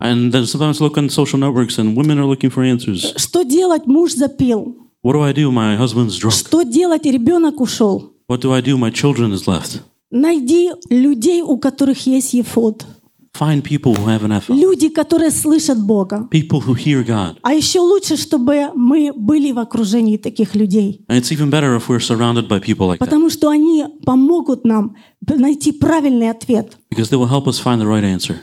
And 0.00 0.32
then 0.32 0.46
sometimes 0.46 0.80
look 0.80 0.98
on 0.98 1.08
social 1.08 1.38
networks 1.38 1.78
and 1.78 1.96
women 1.96 2.18
are 2.18 2.26
looking 2.26 2.50
for 2.50 2.62
answers. 2.62 3.14
Что 3.16 3.42
делать? 3.42 3.86
Муж 3.86 4.12
запил. 4.12 4.76
What 5.02 5.14
do 5.14 5.22
I 5.22 5.32
do? 5.32 5.50
My 5.50 5.76
husband's 5.76 6.18
drunk. 6.18 6.34
Что 6.34 6.62
делать? 6.62 7.04
Ребенок 7.04 7.60
ушел. 7.60 8.12
What 8.28 8.40
do 8.40 8.52
I 8.52 8.60
do? 8.60 8.76
My 8.76 8.90
children 8.90 9.32
is 9.32 9.46
left. 9.46 9.80
Найди 10.10 10.70
людей, 10.90 11.42
у 11.42 11.58
которых 11.58 12.06
есть 12.06 12.34
ефод. 12.34 12.84
Find 13.32 13.64
people 13.64 13.96
who 13.96 14.06
have 14.06 14.22
an 14.22 14.30
ephod. 14.30 14.56
Люди, 14.56 14.88
которые 14.88 15.30
слышат 15.30 15.78
Бога. 15.78 16.28
People 16.30 16.60
who 16.60 16.74
hear 16.74 17.02
God. 17.04 17.36
А 17.42 17.52
еще 17.52 17.80
лучше, 17.80 18.16
чтобы 18.16 18.70
мы 18.76 19.12
были 19.12 19.50
в 19.50 19.58
окружении 19.58 20.16
таких 20.16 20.54
людей. 20.54 21.04
And 21.08 21.18
it's 21.18 21.32
even 21.32 21.50
better 21.50 21.76
if 21.76 21.88
we're 21.88 21.98
surrounded 21.98 22.46
by 22.48 22.60
people 22.60 22.86
like 22.86 22.98
that. 22.98 23.06
Потому 23.06 23.30
что 23.30 23.48
они 23.48 23.86
помогут 24.06 24.64
нам 24.64 24.96
найти 25.26 25.72
правильный 25.72 26.30
ответ. 26.30 26.78
Because 26.90 27.10
they 27.10 27.18
will 27.18 27.28
help 27.28 27.48
us 27.48 27.58
find 27.58 27.80
the 27.80 27.86
right 27.86 28.04
answer. 28.04 28.36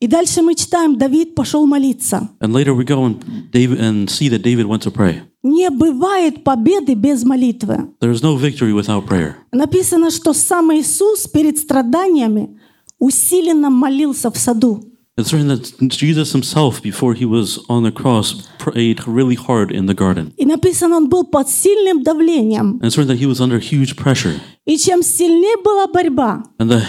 И 0.00 0.06
дальше 0.06 0.40
мы 0.40 0.54
читаем, 0.54 0.96
Давид 0.96 1.34
пошел 1.34 1.66
молиться. 1.66 2.30
And 2.40 2.52
later 2.52 2.74
we 2.74 2.84
go 2.84 3.04
and 3.04 3.50
David 3.52 3.80
and 3.80 4.08
see 4.08 4.30
that 4.30 4.42
David 4.42 4.66
went 4.66 4.82
to 4.82 4.90
pray. 4.90 5.20
Не 5.42 5.70
бывает 5.70 6.42
победы 6.42 6.94
без 6.94 7.22
молитвы. 7.24 7.90
There 8.00 8.10
is 8.10 8.22
no 8.22 8.36
victory 8.36 8.72
without 8.72 9.06
prayer. 9.06 9.34
Написано, 9.52 10.10
что 10.10 10.32
сам 10.32 10.72
Иисус 10.74 11.26
перед 11.26 11.58
страданиями 11.58 12.58
усиленно 12.98 13.68
молился 13.68 14.30
в 14.30 14.38
саду. 14.38 14.84
It's 15.18 15.34
written 15.34 15.48
that 15.48 15.76
Jesus 15.90 16.32
himself, 16.32 16.80
before 16.80 17.12
he 17.12 17.26
was 17.26 17.58
on 17.68 17.82
the 17.82 17.92
cross, 17.92 18.48
prayed 18.58 19.06
really 19.06 19.34
hard 19.34 19.70
in 19.70 19.84
the 19.84 19.94
garden. 19.94 20.32
И 20.38 20.46
написано, 20.46 20.96
он 20.96 21.08
был 21.10 21.24
под 21.24 21.50
сильным 21.50 22.02
давлением. 22.02 22.78
And 22.80 22.86
it's 22.86 22.96
written 22.96 23.08
that 23.08 23.18
he 23.18 23.26
was 23.26 23.38
under 23.40 23.58
huge 23.58 23.96
pressure. 23.96 24.40
И 24.64 24.78
чем 24.78 25.02
сильнее 25.02 25.56
была 25.62 25.88
борьба, 25.88 26.44
And 26.58 26.70
the 26.70 26.82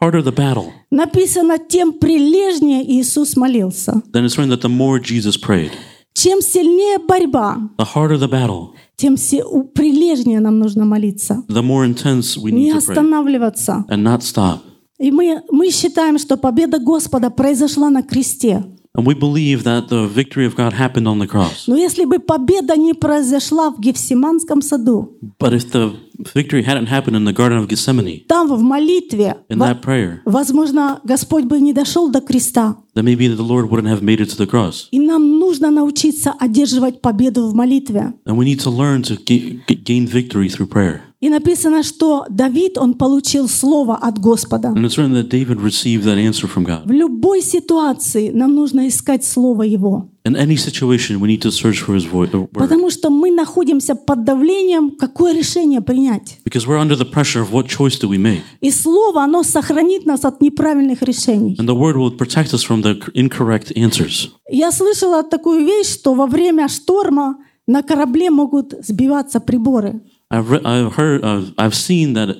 harder 0.00 0.22
the 0.22 0.34
battle, 0.34 0.70
написано, 0.90 1.58
тем 1.58 1.92
прилежнее 1.94 2.82
Иисус 2.84 3.36
молился. 3.36 4.02
then 4.12 4.24
it's 4.24 4.36
written 4.36 4.50
that 4.50 4.62
the 4.62 4.68
more 4.68 4.98
Jesus 5.00 5.36
prayed. 5.40 5.70
Чем 6.14 6.40
сильнее 6.40 6.98
борьба, 6.98 7.58
The 7.78 7.86
harder 7.94 8.18
the 8.18 8.28
battle, 8.30 8.68
тем 8.96 9.16
се- 9.18 9.44
у- 9.44 9.64
прилежнее 9.64 10.40
нам 10.40 10.58
нужно 10.58 10.84
молиться. 10.84 11.42
the 11.48 11.62
more 11.62 11.84
intense 11.86 12.38
we 12.38 12.50
Не 12.52 12.70
need 12.70 12.72
to 12.72 12.76
pray 12.76 12.90
останавливаться. 12.90 13.84
and 13.90 14.02
not 14.02 14.20
stop. 14.22 14.60
И 14.98 15.10
мы, 15.10 15.42
мы 15.50 15.70
считаем, 15.70 16.18
что 16.18 16.38
победа 16.38 16.78
Господа 16.78 17.28
произошла 17.30 17.90
на 17.90 18.02
кресте. 18.02 18.64
And 18.95 19.05
we 19.05 19.13
believe 19.13 19.63
that 19.63 19.87
the 19.87 20.05
victory 20.05 20.45
of 20.45 20.55
God 20.55 20.73
happened 20.73 21.07
on 21.07 21.19
the 21.19 21.27
cross. 21.27 21.63
Но 21.67 21.77
если 21.77 22.03
бы 22.05 22.19
победа 22.19 22.75
не 22.75 22.93
произошла 22.93 23.69
в 23.71 23.79
Гефсиманском 23.79 24.61
саду, 24.61 25.13
But 25.39 25.53
if 25.53 25.71
the 25.71 25.95
victory 26.35 26.61
hadn't 26.63 26.87
happened 26.87 27.15
in 27.15 27.23
the 27.23 27.31
Garden 27.33 27.57
of 27.59 27.67
Gethsemane, 27.69 28.25
там 28.27 28.47
в 28.49 28.61
молитве, 28.61 29.37
in 29.49 29.57
во- 29.59 29.67
that 29.67 29.81
prayer, 29.81 30.19
возможно, 30.25 30.99
Господь 31.05 31.45
бы 31.45 31.59
не 31.61 31.71
дошел 31.73 32.09
до 32.11 32.19
креста. 32.19 32.75
then 32.93 33.05
maybe 33.05 33.27
the 33.27 33.41
Lord 33.41 33.69
wouldn't 33.69 33.87
have 33.87 34.01
made 34.01 34.19
it 34.19 34.29
to 34.29 34.37
the 34.37 34.45
cross. 34.45 34.87
И 34.91 34.99
нам 34.99 35.39
нужно 35.39 35.71
научиться 35.71 36.33
одерживать 36.37 37.01
победу 37.01 37.47
в 37.47 37.53
молитве. 37.55 38.13
And 38.25 38.35
we 38.35 38.43
need 38.45 38.59
to 38.59 38.69
learn 38.69 39.03
to 39.03 39.15
ga- 39.25 39.59
ga- 39.67 39.75
gain 39.83 40.05
victory 40.05 40.49
through 40.49 40.67
prayer. 40.67 41.01
И 41.18 41.30
написано, 41.30 41.82
что 41.82 42.26
Давид, 42.28 42.76
он 42.76 42.92
получил 42.92 43.48
слово 43.48 43.96
от 43.96 44.18
Господа. 44.18 44.68
And 44.68 44.84
it's 44.84 44.98
written 44.98 45.14
that 45.14 45.30
David 45.30 45.62
received 45.62 46.04
that 46.04 46.18
answer 46.18 46.46
from 46.46 46.66
God. 46.66 46.84
В 46.84 46.90
любой 46.90 47.40
ситуации 47.40 48.30
нам 48.30 48.54
нужно 48.54 48.86
искать 48.86 49.24
слово 49.24 49.62
Его. 49.62 50.10
In 50.26 50.36
any 50.36 50.56
situation, 50.56 51.18
we 51.18 51.28
need 51.28 51.40
to 51.40 51.50
search 51.50 51.80
for 51.80 51.94
His 51.94 52.04
vo- 52.04 52.26
uh, 52.26 52.30
word. 52.32 52.48
Потому 52.52 52.90
что 52.90 53.08
мы 53.08 53.30
находимся 53.30 53.94
под 53.94 54.24
давлением, 54.24 54.90
какое 54.90 55.32
решение 55.32 55.80
принять. 55.80 56.38
Because 56.44 56.66
we're 56.66 56.78
under 56.78 56.96
the 56.96 57.10
pressure 57.10 57.40
of 57.40 57.50
what 57.50 57.66
choice 57.66 57.98
do 57.98 58.08
we 58.10 58.18
make. 58.18 58.42
И 58.60 58.70
слово, 58.70 59.22
оно 59.22 59.42
сохранит 59.42 60.04
нас 60.04 60.22
от 60.26 60.42
неправильных 60.42 61.00
решений. 61.00 61.56
And 61.58 61.66
the 61.66 61.74
word 61.74 61.96
will 61.96 62.14
protect 62.14 62.52
us 62.52 62.62
from 62.62 62.82
the 62.82 63.00
incorrect 63.14 63.72
answers. 63.74 64.28
Я 64.50 64.70
слышала 64.70 65.22
такую 65.22 65.64
вещь, 65.64 65.94
что 65.94 66.12
во 66.12 66.26
время 66.26 66.68
шторма 66.68 67.38
на 67.66 67.82
корабле 67.82 68.30
могут 68.30 68.74
сбиваться 68.86 69.40
приборы. 69.40 70.02
I've, 70.29 70.49
re- 70.49 70.61
I've 70.63 70.93
heard, 70.95 71.23
uh, 71.23 71.41
I've 71.57 71.75
seen 71.75 72.13
that 72.13 72.37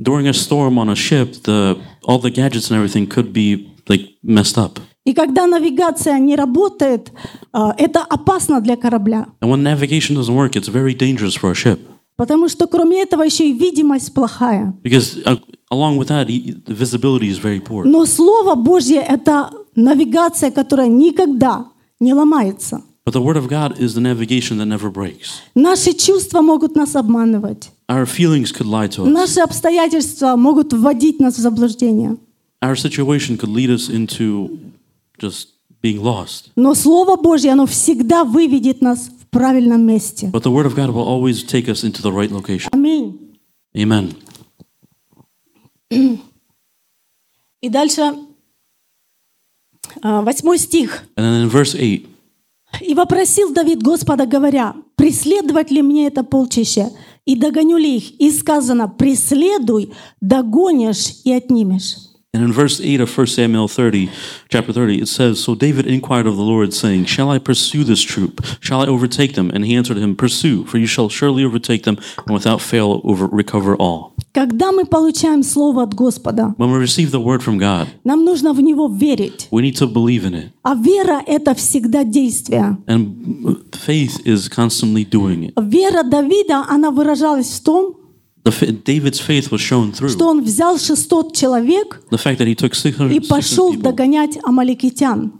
during 0.00 0.26
a 0.26 0.32
storm 0.34 0.78
on 0.78 0.88
a 0.88 0.96
ship, 0.96 1.42
the 1.44 1.76
all 2.02 2.18
the 2.18 2.30
gadgets 2.30 2.70
and 2.70 2.76
everything 2.76 3.06
could 3.06 3.32
be 3.32 3.68
like 3.88 4.02
messed 4.22 4.58
up. 4.58 4.80
И 5.04 5.14
когда 5.14 5.46
навигация 5.46 6.18
не 6.18 6.36
работает, 6.36 7.10
а, 7.52 7.74
это 7.78 8.00
опасно 8.00 8.60
для 8.60 8.76
корабля. 8.76 9.26
And 9.40 9.50
when 9.50 9.62
navigation 9.62 10.16
doesn't 10.16 10.34
work, 10.34 10.54
it's 10.56 10.68
very 10.68 10.94
dangerous 10.94 11.34
for 11.34 11.50
a 11.50 11.54
ship. 11.54 11.78
Потому 12.16 12.48
что 12.48 12.66
кроме 12.66 13.02
этого 13.02 13.22
еще 13.22 13.48
и 13.48 13.52
видимость 13.52 14.12
плохая. 14.12 14.74
Because 14.82 15.22
uh, 15.24 15.38
along 15.70 15.96
with 15.98 16.08
that, 16.08 16.28
e- 16.28 16.52
the 16.66 16.74
visibility 16.74 17.28
is 17.28 17.38
very 17.38 17.60
poor. 17.60 17.84
Но 17.84 18.04
Слово 18.04 18.54
Божье — 18.56 19.08
это 19.08 19.50
навигация, 19.76 20.50
которая 20.50 20.88
никогда 20.88 21.66
не 22.00 22.12
ломается. 22.12 22.82
But 23.04 23.12
the 23.12 23.22
word 23.22 23.36
of 23.38 23.48
God 23.48 23.78
is 23.78 23.94
the 23.94 24.00
navigation 24.00 24.58
that 24.58 24.66
never 24.66 24.90
breaks. 24.90 25.40
Наши 25.54 25.94
чувства 25.94 26.42
могут 26.42 26.76
нас 26.76 26.94
обманывать. 26.94 27.70
Our 27.88 28.04
feelings 28.04 28.52
could 28.52 28.66
lie 28.66 28.88
to 28.88 29.04
us. 29.04 29.08
Наши 29.08 29.40
обстоятельства 29.40 30.36
могут 30.36 30.72
вводить 30.72 31.18
нас 31.20 31.36
в 31.36 31.40
заблуждение. 31.40 32.18
Our 32.60 32.76
situation 32.76 33.38
could 33.38 33.48
lead 33.48 33.70
us 33.70 33.88
into 33.88 34.58
just 35.18 35.48
being 35.82 36.02
lost. 36.02 36.50
Но 36.56 36.74
Слово 36.74 37.16
Божье, 37.16 37.52
оно 37.52 37.66
всегда 37.66 38.24
выведет 38.24 38.82
нас 38.82 39.08
в 39.08 39.26
правильном 39.30 39.86
месте. 39.86 40.30
But 40.32 40.42
the 40.42 40.52
word 40.52 40.66
of 40.66 40.74
God 40.74 40.90
will 40.90 41.06
always 41.06 41.42
take 41.42 41.68
us 41.68 41.84
into 41.84 42.02
the 42.02 42.12
right 42.12 42.30
location. 42.30 42.68
Аминь. 42.72 43.18
Amen. 43.74 44.14
И 47.60 47.68
дальше 47.70 48.14
а, 50.02 50.22
восьмой 50.22 50.58
стих. 50.58 51.04
And 51.16 51.24
then 51.24 51.42
in 51.42 51.48
verse 51.48 51.74
8, 51.74 52.06
«И 52.81 52.93
вопросил 52.93 53.53
Давид 53.53 53.81
Господа, 53.81 54.25
говоря, 54.25 54.75
преследовать 54.95 55.71
ли 55.71 55.81
мне 55.81 56.07
это 56.07 56.23
полчище, 56.23 56.89
и 57.25 57.35
догоню 57.35 57.77
ли 57.77 57.97
их? 57.97 58.19
И 58.19 58.31
сказано, 58.31 58.87
преследуй, 58.87 59.93
догонишь 60.21 61.13
и 61.23 61.33
отнимешь». 61.33 62.13
And 62.35 62.43
in 62.43 62.51
verse 62.51 62.81
8 62.81 62.99
of 62.99 63.15
1 63.15 63.27
Samuel 63.27 63.67
30, 63.67 64.09
chapter 64.49 64.73
30, 64.73 65.01
it 65.01 65.07
says, 65.07 65.39
So 65.39 65.53
David 65.53 65.85
inquired 65.85 66.25
of 66.25 66.35
the 66.35 66.41
Lord, 66.41 66.73
saying, 66.73 67.05
Shall 67.05 67.29
I 67.29 67.37
pursue 67.37 67.83
this 67.83 68.01
troop? 68.01 68.43
Shall 68.59 68.81
I 68.81 68.87
overtake 68.87 69.35
them? 69.35 69.51
And 69.51 69.63
he 69.63 69.75
answered 69.75 69.97
him, 69.97 70.15
Pursue, 70.15 70.65
for 70.65 70.79
you 70.79 70.87
shall 70.87 71.09
surely 71.09 71.43
overtake 71.43 71.83
them, 71.83 71.99
and 72.25 72.33
without 72.33 72.59
fail 72.59 73.01
over, 73.03 73.27
recover 73.27 73.75
all. 73.75 74.12
Когда 74.33 74.71
мы 74.71 74.85
получаем 74.85 75.43
Слово 75.43 75.83
от 75.83 75.93
Господа, 75.93 76.55
When 76.57 76.71
we 76.71 76.79
receive 76.81 77.11
the 77.11 77.23
word 77.23 77.41
from 77.43 77.59
God, 77.59 77.87
нам 78.03 78.25
нужно 78.25 78.53
в 78.53 78.61
него 78.61 78.87
верить. 78.87 79.47
we 79.51 79.61
need 79.61 79.75
to 79.77 79.87
believe 79.87 80.23
in 80.25 80.33
it. 80.33 80.49
А 80.63 80.73
вера— 80.73 81.21
это 81.27 81.53
всегда 81.53 82.03
действие. 82.03 82.77
And 82.87 83.61
faith 83.85 84.25
is 84.25 84.49
constantly 84.49 85.05
doing 85.07 85.51
it. 85.51 85.53
Вера 85.61 86.01
Давида, 86.03 86.65
она 86.67 86.89
выражалась 86.89 87.49
в 87.59 87.63
том, 87.63 87.95
The, 88.43 88.51
fa- 88.51 88.83
David's 88.83 89.19
faith 89.21 89.51
was 89.51 89.59
shown 89.61 89.93
through 89.93 90.09
что 90.09 90.27
он 90.27 90.43
взял 90.43 90.77
600 90.77 91.33
человек 91.35 92.01
the 92.11 92.17
fact 92.17 92.39
that 92.39 92.47
he 92.47 92.55
took 92.55 92.73
600, 92.73 93.11
и 93.11 93.19
600 93.21 93.29
пошел 93.29 93.71
people. 93.73 93.81
догонять 93.83 94.39
амаликитян. 94.43 95.31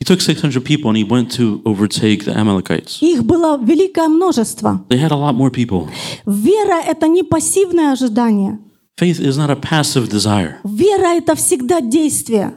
He 0.00 0.04
took 0.04 0.20
600 0.20 0.62
people 0.64 0.90
and 0.90 0.96
he 0.98 1.04
went 1.04 1.30
to 1.36 1.62
overtake 1.64 2.24
the 2.24 2.36
Amalekites. 2.36 2.98
Их 3.00 3.24
было 3.24 3.58
великое 3.62 4.08
множество. 4.08 4.84
They 4.88 4.98
had 4.98 5.12
a 5.12 5.16
lot 5.16 5.34
more 5.34 5.50
people. 5.50 5.88
Вера— 6.26 6.80
это 6.86 7.06
не 7.08 7.22
пассивное 7.22 7.92
ожидание. 7.92 8.58
Faith 9.00 9.18
is 9.20 9.36
not 9.36 9.50
a 9.50 9.56
passive 9.56 10.08
desire. 10.08 10.56
Вера— 10.64 11.14
это 11.16 11.34
всегда 11.34 11.80
действие. 11.80 12.54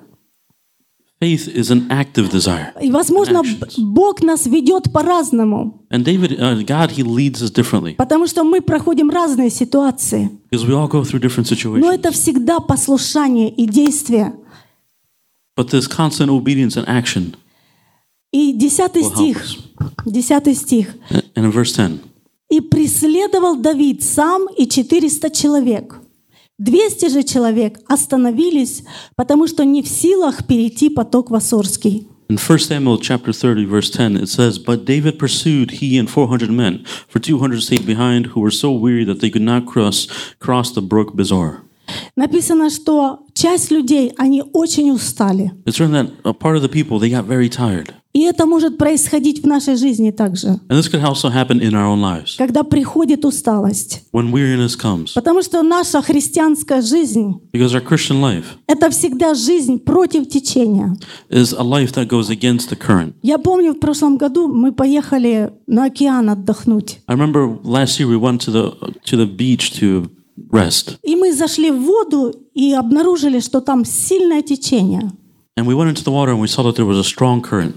Faith 1.19 1.47
is 1.47 1.71
an 1.71 1.88
active 1.89 2.30
desire. 2.32 2.73
И, 2.80 2.91
возможно. 2.91 3.41
Бог 3.78 4.21
нас 4.21 4.45
ведет 4.45 4.91
по-разному, 4.93 5.84
And 5.89 6.04
David, 6.04 6.38
uh, 6.39 6.62
God, 6.63 6.91
He 6.91 7.02
leads 7.04 7.41
us 7.41 7.50
differently 7.52 7.95
потому 7.95 8.28
что 8.28 8.43
мы 8.43 8.62
проходим 8.62 9.10
разные 9.10 9.50
ситуации. 9.50 10.30
because 10.52 10.65
we 10.67 10.73
all 10.76 10.88
go 10.88 11.04
through 11.04 11.19
different 11.19 11.50
Но 11.50 11.56
situations. 11.56 11.93
это 11.95 12.12
всегда 12.12 12.60
послушание 12.60 13.50
и 13.50 13.65
действие. 13.65 14.34
But 15.57 15.70
this 15.70 15.87
constant 15.87 16.31
obedience 16.31 16.76
and 16.76 16.87
action. 16.88 17.37
И 18.33 18.52
десятый 18.52 19.02
Will 19.02 19.11
help 19.11 19.14
стих, 19.14 19.44
us. 19.44 19.92
десятый 20.07 20.55
стих. 20.55 20.94
And 21.11 21.46
in 21.46 21.52
verse 21.52 21.72
10, 21.74 22.00
«И 22.50 22.61
преследовал 22.61 23.57
Давид 23.57 24.02
сам 24.02 24.46
и 24.57 24.66
400 24.66 25.31
человек. 25.31 26.00
200 26.59 27.09
же 27.09 27.22
человек 27.22 27.81
остановились, 27.88 28.85
потому 29.16 29.46
что 29.46 29.64
не 29.64 29.83
в 29.83 29.88
силах 29.88 30.46
перейти 30.46 30.88
поток 30.88 31.31
Вассорский». 31.31 32.07
in 32.33 32.38
1 32.38 32.59
Samuel 32.61 32.98
chapter 32.98 33.33
30, 33.33 33.66
verse 33.66 33.90
10, 33.90 34.16
it 34.16 34.28
says, 34.28 34.59
But 34.59 34.87
David 34.87 35.18
pursued 35.18 35.72
he 35.83 35.98
and 35.98 36.09
400 36.09 36.50
men, 36.50 36.85
for 37.07 37.18
200 37.18 37.61
stayed 37.61 37.85
behind, 37.87 38.26
who 38.28 38.40
were 38.40 38.50
so 38.50 38.72
weary 38.72 39.05
that 39.05 39.20
they 39.20 39.28
could 39.28 39.42
not 39.42 39.66
cross, 39.66 40.07
cross 40.38 40.72
the 40.72 40.81
brook 40.81 41.14
Bezor. 41.14 41.61
Написано, 42.15 42.69
что 42.69 43.19
часть 43.34 43.71
людей, 43.71 44.12
они 44.17 44.43
очень 44.54 44.91
устали. 44.91 45.52
It's 45.65 45.80
written 45.80 45.91
that 45.93 46.12
a 46.23 46.34
part 46.34 46.56
of 46.58 46.62
the 46.63 46.69
people, 46.69 47.00
they 47.00 47.10
got 47.12 47.26
very 47.28 47.50
tired. 47.50 47.91
И 48.13 48.21
это 48.21 48.47
может 48.47 48.80
происходить 48.80 49.43
в 49.43 49.45
нашей 49.45 49.76
жизни 49.76 50.10
также, 50.10 50.47
And 50.69 50.80
this 50.80 50.88
could 50.89 51.04
also 51.04 51.30
happen 51.30 51.62
in 51.62 51.73
our 51.76 51.86
own 51.86 52.02
lives 52.02 52.36
когда 52.36 52.63
приходит 52.63 53.23
усталость. 53.26 54.06
when 54.12 54.32
weariness 54.32 54.76
comes. 54.76 55.13
Потому 55.13 55.43
что 55.43 55.62
наша 55.62 56.02
христианская 56.02 56.82
жизнь 56.82 57.36
Because 57.54 57.76
our 57.76 57.84
Christian 57.88 58.19
life— 58.19 58.45
это 58.67 58.89
всегда 58.89 59.36
жизнь 59.36 59.78
против 59.78 60.28
течения. 60.30 60.95
is 61.30 61.54
a 61.54 61.62
life 61.62 61.91
that 61.93 62.08
goes 62.08 62.32
against 62.32 62.69
the 62.71 62.76
current. 62.76 63.13
Я 63.21 63.38
помню, 63.38 63.73
в 63.76 63.80
прошлом 63.80 64.17
году 64.17 64.47
мы 64.47 64.71
поехали 64.71 65.52
на 65.67 65.86
океан 65.86 66.28
отдохнуть. 66.32 67.02
I 67.08 67.13
remember 67.15 67.60
last 67.63 68.00
year 68.00 68.08
we 68.08 68.17
went 68.19 68.39
to 68.47 68.52
the 68.52 68.71
to 69.06 69.15
the 69.15 69.28
beach 69.28 69.80
to 69.80 70.10
rest, 70.52 70.97
И 71.04 71.15
мы 71.15 71.34
зашли 71.34 71.71
в 71.71 71.82
воду 71.82 72.34
и 72.54 72.73
обнаружили, 72.73 73.39
что 73.39 73.62
там 73.62 73.86
сильное 73.86 74.41
течение. 74.41 75.12
and 75.60 75.65
we 75.65 75.73
went 75.76 75.89
into 75.89 76.04
the 76.04 76.12
water 76.12 76.32
and 76.32 76.39
we 76.39 76.47
saw 76.47 76.63
that 76.63 76.76
there 76.76 76.86
was 76.86 76.97
a 77.00 77.04
strong 77.04 77.41
current, 77.41 77.76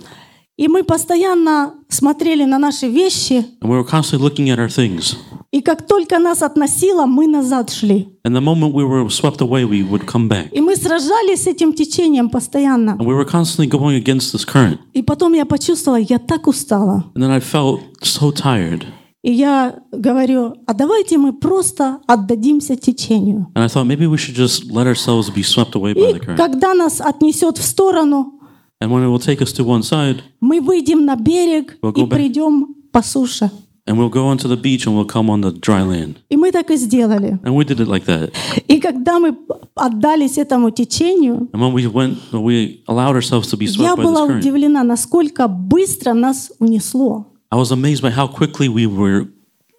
И 0.57 0.68
мы 0.68 0.85
постоянно 0.85 1.73
смотрели 1.88 2.44
на 2.44 2.59
наши 2.59 2.87
вещи, 2.88 3.44
and 3.62 3.68
we 3.70 3.77
were 3.83 3.85
constantly 3.85 4.18
looking 4.18 4.51
at 4.51 4.59
our 4.59 4.68
things. 4.68 5.16
и 5.53 5.62
как 5.62 5.87
только 5.87 6.18
нас 6.18 6.42
относило, 6.42 7.07
мы 7.07 7.27
назад 7.27 7.70
шли. 7.70 8.09
And 8.25 8.37
the 8.37 8.40
moment 8.42 8.73
we 8.75 8.85
were 8.85 9.09
swept 9.09 9.40
away, 9.40 9.64
we 9.64 9.83
would 9.83 10.05
come 10.05 10.29
back, 10.29 10.51
И 10.53 10.61
мы 10.61 10.77
сражались 10.77 11.44
с 11.44 11.46
этим 11.46 11.73
течением 11.73 12.29
постоянно. 12.29 12.90
and 13.01 13.07
we 13.07 13.14
were 13.14 13.25
constantly 13.25 13.66
going 13.66 13.96
against 13.96 14.35
this 14.35 14.44
current. 14.44 14.79
И 14.92 15.03
потом 15.03 15.33
я 15.33 15.46
почувствовала, 15.46 15.99
я 15.99 16.18
так 16.18 16.46
устала. 16.46 17.05
And 17.14 17.23
then 17.23 17.31
I 17.31 17.40
felt 17.40 17.81
so 18.03 18.31
tired, 18.31 18.85
И 19.22 19.33
я 19.33 19.80
говорю, 19.92 20.54
а 20.66 20.72
давайте 20.72 21.18
мы 21.18 21.35
просто 21.35 21.98
отдадимся 22.06 22.74
течению. 22.76 23.48
and 23.54 23.62
I 23.64 23.66
thought 23.68 23.87
maybe 23.87 24.06
we 24.06 24.16
should 24.16 24.35
just 24.35 24.70
let 24.72 24.87
ourselves 24.87 25.28
be 25.30 25.42
swept 25.42 25.74
away 25.74 25.92
by 25.92 26.11
И 26.11 26.14
the 26.14 26.20
current. 26.20 26.37
когда 26.37 26.72
нас 26.74 27.00
отнесет 27.02 27.59
в 27.59 27.62
сторону, 27.64 28.35
And 28.83 28.90
when 28.90 29.02
it 29.04 29.09
will 29.09 29.18
take 29.18 29.42
us 29.42 29.52
to 29.59 29.64
one 29.64 29.83
side, 29.83 30.22
мы 30.40 30.61
выйдем 30.62 31.04
на 31.04 31.16
берег 31.16 31.76
We'll 31.83 31.92
и 32.02 32.06
придем 32.09 32.74
по 32.92 33.02
суше. 33.02 33.50
and 33.87 33.98
we'll 33.98 34.09
go 34.09 34.26
onto 34.28 34.48
the 34.48 34.56
beach 34.56 34.87
and 34.87 34.96
we'll 34.96 35.04
come 35.04 35.28
on 35.28 35.42
the 35.42 35.52
dry 35.52 35.83
land. 35.83 36.16
И 36.30 36.37
мы 36.38 36.50
так 36.50 36.70
и 36.70 36.76
сделали. 36.76 37.38
And 37.42 37.54
we 37.54 37.64
did 37.66 37.78
it 37.80 37.88
like 37.88 38.06
that. 38.06 38.33
И 38.68 38.80
когда 38.80 39.18
мы 39.18 39.37
отдались 39.74 40.38
этому 40.38 40.70
течению, 40.70 41.48
And 41.52 41.61
when 41.61 41.74
we 41.74 41.87
went, 41.87 42.16
we 42.33 42.83
allowed 42.88 43.16
ourselves 43.16 43.48
to 43.50 43.59
be 43.59 43.66
я 43.66 43.92
swept 43.94 43.98
by 43.98 44.02
была 44.02 44.22
this 44.24 44.28
current. 44.30 44.38
удивлена, 44.40 44.83
насколько 44.83 45.46
быстро 45.46 46.14
нас 46.14 46.50
унесло. 46.59 47.26
I 47.51 47.58
was 47.58 47.71
amazed 47.71 48.01
by 48.01 48.12
how 48.12 48.28
quickly 48.28 48.67
we 48.67 48.86
were 48.86 49.28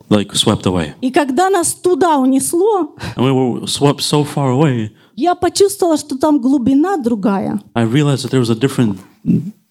like 0.09 0.35
swept 0.35 0.67
away. 0.67 0.95
И 1.01 1.11
когда 1.11 1.51
нас 1.51 1.75
туда 1.75 2.19
унесло, 2.19 2.95
And 3.17 3.25
we 3.25 3.33
were 3.33 3.67
swept 3.67 4.01
so 4.03 4.25
far 4.25 4.51
away, 4.51 4.91
я 5.15 5.35
почувствовала, 5.35 5.97
что 5.97 6.17
там 6.17 6.41
глубина 6.41 6.97
другая. 6.97 7.61
I 7.75 7.85
realized 7.85 8.25
that 8.25 8.31
there 8.31 8.41
was 8.41 8.51
a 8.51 8.55
different 8.55 8.99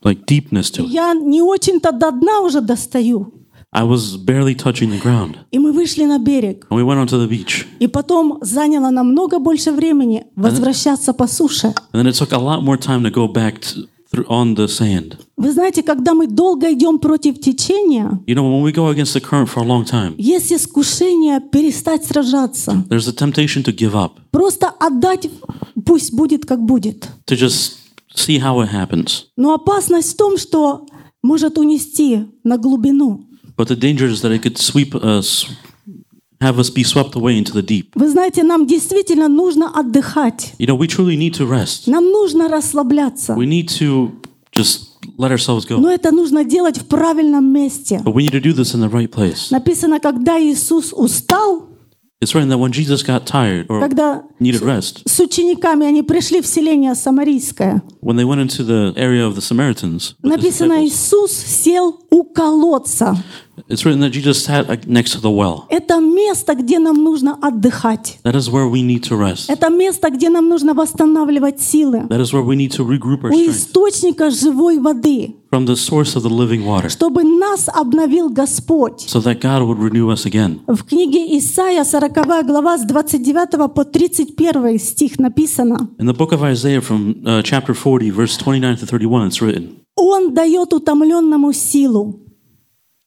like 0.04 0.26
deepness 0.26 0.70
to 0.72 0.84
it. 0.84 0.90
Я 0.90 1.14
не 1.14 1.42
очень-то 1.42 1.92
до 1.92 2.12
дна 2.12 2.42
уже 2.42 2.62
достаю. 2.62 3.32
I 3.72 3.84
was 3.84 4.16
barely 4.16 4.56
touching 4.56 4.90
the 4.90 5.02
ground. 5.02 5.36
И 5.52 5.60
мы 5.60 5.74
вышли 5.74 6.06
на 6.06 6.18
берег. 6.18 6.66
And 6.70 6.78
we 6.78 6.84
went 6.84 7.00
onto 7.00 7.18
the 7.18 7.28
beach. 7.28 7.66
И 7.80 7.88
потом 7.88 8.40
заняло 8.42 8.90
намного 8.90 9.40
больше 9.40 9.72
времени 9.72 10.26
возвращаться 10.36 11.14
по 11.14 11.28
суше. 11.28 11.74
And 11.92 12.02
then 12.02 12.08
it 12.08 12.16
took 12.16 12.32
a 12.32 12.40
lot 12.40 12.64
more 12.64 12.78
time 12.78 13.04
to 13.04 13.12
go 13.12 13.28
back 13.28 13.60
to, 13.62 13.88
through, 13.99 13.99
on 14.29 14.55
the 14.57 14.67
sand. 14.67 15.17
Вы 15.37 15.53
знаете, 15.53 15.83
когда 15.83 16.15
мы 16.15 16.27
долго 16.27 16.73
идем 16.73 16.99
против 16.99 17.41
течения, 17.41 18.21
You 18.27 18.35
know, 18.35 18.43
when 18.51 18.63
we 18.63 18.73
go 18.73 18.89
against 18.89 19.15
the 19.15 19.21
current 19.21 19.49
for 19.49 19.63
a 19.63 19.67
long 19.67 19.85
time, 19.85 20.15
есть 20.19 20.53
искушение 20.53 21.41
перестать 21.41 22.05
сражаться. 22.05 22.85
there's 22.89 23.09
a 23.09 23.13
temptation 23.13 23.63
to 23.63 23.73
give 23.75 23.95
up, 23.95 24.13
Просто 24.33 24.69
отдать, 24.69 25.29
пусть 25.87 26.13
будет 26.13 26.45
как 26.45 26.61
будет. 26.65 27.09
to 27.27 27.37
just 27.37 27.77
see 28.15 28.39
how 28.39 28.61
it 28.61 28.69
happens. 28.73 29.27
Но 29.37 29.55
опасность 29.55 30.15
в 30.15 30.17
том, 30.17 30.37
что 30.39 30.87
может 31.23 31.59
унести 31.59 32.27
на 32.45 32.57
глубину. 32.59 33.27
But 33.57 33.69
the 33.69 33.77
danger 33.77 34.07
is 34.09 34.23
that 34.23 34.33
it 34.33 34.43
could 34.43 34.57
sweep 34.59 34.95
us, 34.95 35.47
have 36.41 36.59
us 36.59 36.71
be 36.71 36.83
swept 36.83 37.15
away 37.15 37.37
into 37.37 37.53
the 37.53 37.63
deep. 37.63 37.91
Вы 37.95 38.09
знаете, 38.09 38.43
нам 38.43 38.67
действительно 38.67 39.29
нужно 39.29 39.71
отдыхать. 39.71 40.55
You 40.59 40.67
know, 40.67 40.77
we 40.77 40.87
truly 40.87 41.17
need 41.17 41.35
to 41.35 41.47
rest. 41.47 41.87
Нам 41.87 42.11
нужно 42.11 42.49
расслабляться. 42.49 43.35
We 43.35 43.47
need 43.47 43.69
to 43.79 44.13
just 44.53 44.91
let 45.19 45.31
ourselves 45.31 45.67
go. 45.67 45.79
Но 45.79 45.91
это 45.91 46.11
нужно 46.13 46.45
делать 46.45 46.79
в 46.79 46.87
правильном 46.87 47.53
месте. 47.53 48.01
But 48.05 48.15
we 48.15 48.23
need 48.23 48.33
to 48.33 48.41
do 48.41 48.53
this 48.55 48.75
in 48.75 48.81
the 48.81 48.91
right 48.91 49.11
place. 49.11 49.51
Написано, 49.51 50.01
когда 50.01 50.41
Иисус 50.41 50.93
устал, 50.93 51.67
It's 52.23 52.35
written 52.35 52.51
that 52.51 52.59
when 52.59 52.71
Jesus 52.71 53.03
got 53.03 53.25
tired 53.25 53.67
or 53.69 53.81
когда 53.81 54.23
needed 54.39 54.61
rest, 54.61 55.01
с 55.07 55.19
учениками 55.21 55.87
они 55.87 56.03
пришли 56.03 56.43
в 56.43 56.47
селение 56.47 56.95
Самарийское, 56.95 57.83
when 58.03 58.17
they 58.17 58.27
went 58.27 58.43
into 58.43 58.63
the 58.63 58.93
area 58.97 59.27
of 59.27 59.37
the 59.37 59.41
Samaritans, 59.41 60.17
написано, 60.23 60.87
Иисус 60.87 61.33
сел 61.33 61.99
у 62.11 62.25
колодца. 62.25 63.17
It's 63.69 63.85
written 63.85 64.01
that 64.01 64.11
Jesus 64.11 64.45
sat 64.45 64.87
next 64.87 65.13
to 65.13 65.21
the 65.21 65.31
well. 65.31 65.65
Это 65.69 65.99
место, 66.01 66.55
где 66.55 66.79
нам 66.79 67.03
нужно 67.03 67.39
отдыхать. 67.41 68.19
That 68.25 68.35
is 68.35 68.51
where 68.51 68.69
we 68.69 68.83
need 68.83 69.03
to 69.09 69.17
rest. 69.19 69.47
Это 69.49 69.69
место, 69.71 70.11
где 70.11 70.29
нам 70.31 70.49
нужно 70.49 70.75
восстанавливать 70.75 71.61
силы. 71.61 72.07
That 72.09 72.21
is 72.21 72.33
where 72.33 72.45
we 72.45 72.57
need 72.57 72.73
to 72.77 72.85
regroup 72.85 73.25
our 73.25 73.31
У 73.31 73.35
strength 73.35 73.51
источника 73.51 74.31
живой 74.31 74.79
воды, 74.79 75.37
from 75.53 75.67
the 75.67 75.75
source 75.75 76.15
of 76.17 76.23
the 76.23 76.31
living 76.31 76.65
water 76.65 76.89
чтобы 76.89 77.25
нас 77.25 77.69
обновил 77.69 78.29
Господь. 78.31 79.07
so 79.09 79.21
that 79.21 79.41
God 79.41 79.63
would 79.63 79.79
renew 79.79 80.11
us 80.11 80.25
again. 80.25 80.61
В 80.67 80.85
книге 80.85 81.37
Исаия, 81.39 81.85
40 81.85 82.47
глава, 82.47 82.79
с 82.79 82.85
29 82.85 83.73
по 83.75 83.85
31 83.85 84.79
стих 84.79 85.19
написано. 85.19 85.91
In 85.99 86.07
the 86.07 86.15
book 86.17 86.33
of 86.33 86.43
Isaiah 86.43 86.81
from 86.81 87.23
uh, 87.25 87.43
chapter 87.43 87.75
40, 87.75 88.11
verse 88.11 88.37
29 88.37 88.77
to 88.77 88.87
31, 88.87 89.29
it's 89.29 89.41
written, 89.41 89.77
Он 89.97 90.33
дает 90.33 90.73
утомленному 90.73 91.53
силу, 91.53 92.21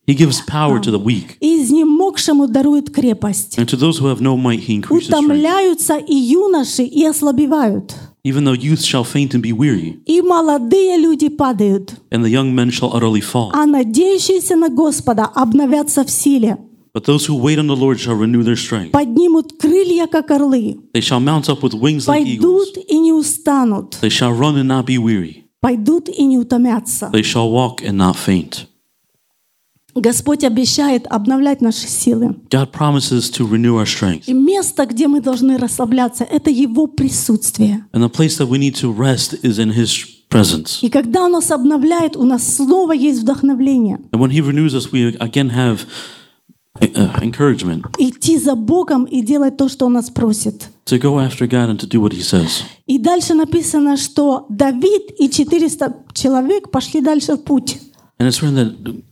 He 0.06 0.14
gives 0.14 0.40
power 0.40 0.80
to 0.80 0.90
the 0.90 0.98
weak, 0.98 1.36
и 1.40 1.62
изнемогшему 1.62 2.48
дарует 2.48 2.90
крепость. 2.90 3.58
and 3.58 3.68
to 3.68 3.76
those 3.76 3.98
who 3.98 4.06
have 4.06 4.22
no 4.22 4.36
might, 4.38 4.60
He 4.60 4.74
increases 4.74 5.08
strength. 5.08 5.24
Утомляются 5.26 5.96
и 5.98 6.14
юноши, 6.14 6.84
и 6.84 7.04
ослабевают. 7.04 7.94
Even 8.24 8.44
though 8.44 8.54
youth 8.54 8.82
shall 8.82 9.04
faint 9.04 9.34
and 9.34 9.42
be 9.42 9.52
weary, 9.52 10.00
И 10.06 10.22
молодые 10.22 10.96
люди 10.96 11.28
падают, 11.28 11.94
and 12.10 12.24
the 12.24 12.30
young 12.30 12.54
men 12.54 12.70
shall 12.70 12.90
utterly 12.94 13.20
fall. 13.20 13.50
а 13.52 13.66
надеющиеся 13.66 14.56
на 14.56 14.70
Господа 14.70 15.26
обновятся 15.26 16.04
в 16.04 16.10
силе. 16.10 16.56
But 16.94 17.04
those 17.04 17.26
who 17.26 17.36
wait 17.36 17.58
on 17.58 17.66
the 17.66 17.76
Lord 17.76 18.00
shall 18.00 18.16
renew 18.16 18.42
their 18.42 18.56
strength. 18.56 18.92
Поднимут 18.92 19.52
крылья, 19.60 20.06
как 20.06 20.30
орлы. 20.30 20.78
They 20.94 21.02
shall 21.02 21.20
mount 21.20 21.50
up 21.50 21.62
with 21.62 21.74
wings 21.74 22.08
like 22.08 22.24
eagles. 22.26 22.72
Пойдут 22.72 22.78
и 22.88 22.98
не 22.98 23.12
устанут. 23.12 23.98
They 24.00 24.08
shall 24.08 24.32
run 24.32 24.56
and 24.56 24.68
not 24.68 24.86
be 24.86 24.96
weary. 24.96 25.44
Пойдут 25.60 26.08
и 26.08 26.24
не 26.24 26.38
утомятся. 26.38 27.10
They 27.12 27.22
shall 27.22 27.50
walk 27.52 27.82
and 27.86 27.98
not 27.98 28.16
faint. 28.16 28.66
Господь 29.95 30.43
обещает 30.43 31.05
обновлять 31.07 31.61
наши 31.61 31.87
силы. 31.87 32.35
God 32.49 32.71
promises 32.71 33.29
to 33.31 33.47
renew 33.47 33.77
our 33.77 33.85
strength. 33.85 34.23
И 34.25 34.33
место, 34.33 34.85
где 34.85 35.07
мы 35.07 35.21
должны 35.21 35.57
расслабляться, 35.57 36.23
это 36.23 36.49
Его 36.49 36.87
присутствие. 36.87 37.85
And 37.93 38.03
the 38.03 38.09
place 38.09 38.37
that 38.37 38.47
we 38.47 38.57
need 38.57 38.75
to 38.81 38.91
rest 38.91 39.33
is 39.43 39.59
in 39.59 39.71
His 39.73 40.05
presence. 40.29 40.79
И 40.81 40.89
когда 40.89 41.25
Он 41.25 41.33
нас 41.33 41.51
обновляет, 41.51 42.15
у 42.15 42.23
нас 42.23 42.55
снова 42.55 42.93
есть 42.93 43.21
вдохновление. 43.21 43.99
And 44.11 44.19
when 44.19 44.31
He 44.31 44.41
renews 44.41 44.73
us, 44.73 44.91
we 44.91 45.15
again 45.19 45.49
have 45.51 45.85
uh, 46.81 47.21
encouragement 47.21 47.83
Идти 47.99 48.37
за 48.39 48.55
Богом 48.55 49.05
и 49.05 49.21
делать 49.21 49.57
то, 49.57 49.69
что 49.69 49.85
Он 49.85 49.93
нас 49.93 50.09
просит. 50.09 50.69
to 50.85 50.99
go 50.99 51.19
after 51.19 51.47
God 51.47 51.69
and 51.69 51.79
to 51.79 51.87
do 51.87 52.01
what 52.01 52.13
He 52.13 52.21
says. 52.21 52.63
И 52.87 52.97
дальше 52.97 53.33
написано, 53.35 53.95
что 53.97 54.45
Давид 54.49 55.11
и 55.19 55.29
400 55.29 55.93
человек 56.13 56.71
пошли 56.71 57.01
дальше 57.01 57.35
в 57.35 57.43
путь. 57.43 57.77
And 58.19 58.27
it's 58.27 58.41
written 58.41 58.55
that 58.55 59.03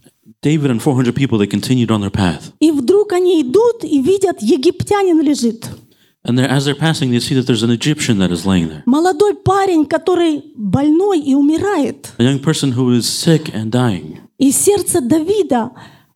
David 0.43 0.71
and 0.71 0.83
400 0.83 1.15
people, 1.15 1.39
they 1.39 1.47
continued 1.47 1.91
on 1.91 2.01
their 2.01 2.11
path. 2.11 2.53
И 2.61 2.71
вдруг 2.71 3.13
они 3.13 3.43
идут 3.43 3.85
и 3.85 4.03
видят, 4.03 4.43
египтянин 4.43 5.21
лежит. 5.21 5.69
And 6.25 6.37
they're, 6.37 6.51
as 6.51 6.65
they're 6.65 6.75
passing, 6.75 7.13
they 7.13 7.21
see 7.21 7.35
that 7.37 7.47
there's 7.47 7.63
an 7.63 7.71
Egyptian 7.71 8.19
that 8.19 8.33
is 8.33 8.45
laying 8.45 8.69
there. 8.69 8.83
Молодой 8.85 9.35
парень, 9.35 9.87
который 9.87 10.43
больной 10.57 11.21
и 11.21 11.35
умирает. 11.35 12.13
A 12.19 12.25
young 12.25 12.41
person 12.41 12.73
who 12.73 12.91
is 12.93 13.09
sick 13.09 13.55
and 13.55 13.71
dying. 13.71 14.19
И 14.39 14.51
сердце 14.51 15.01
Давида, 15.01 15.71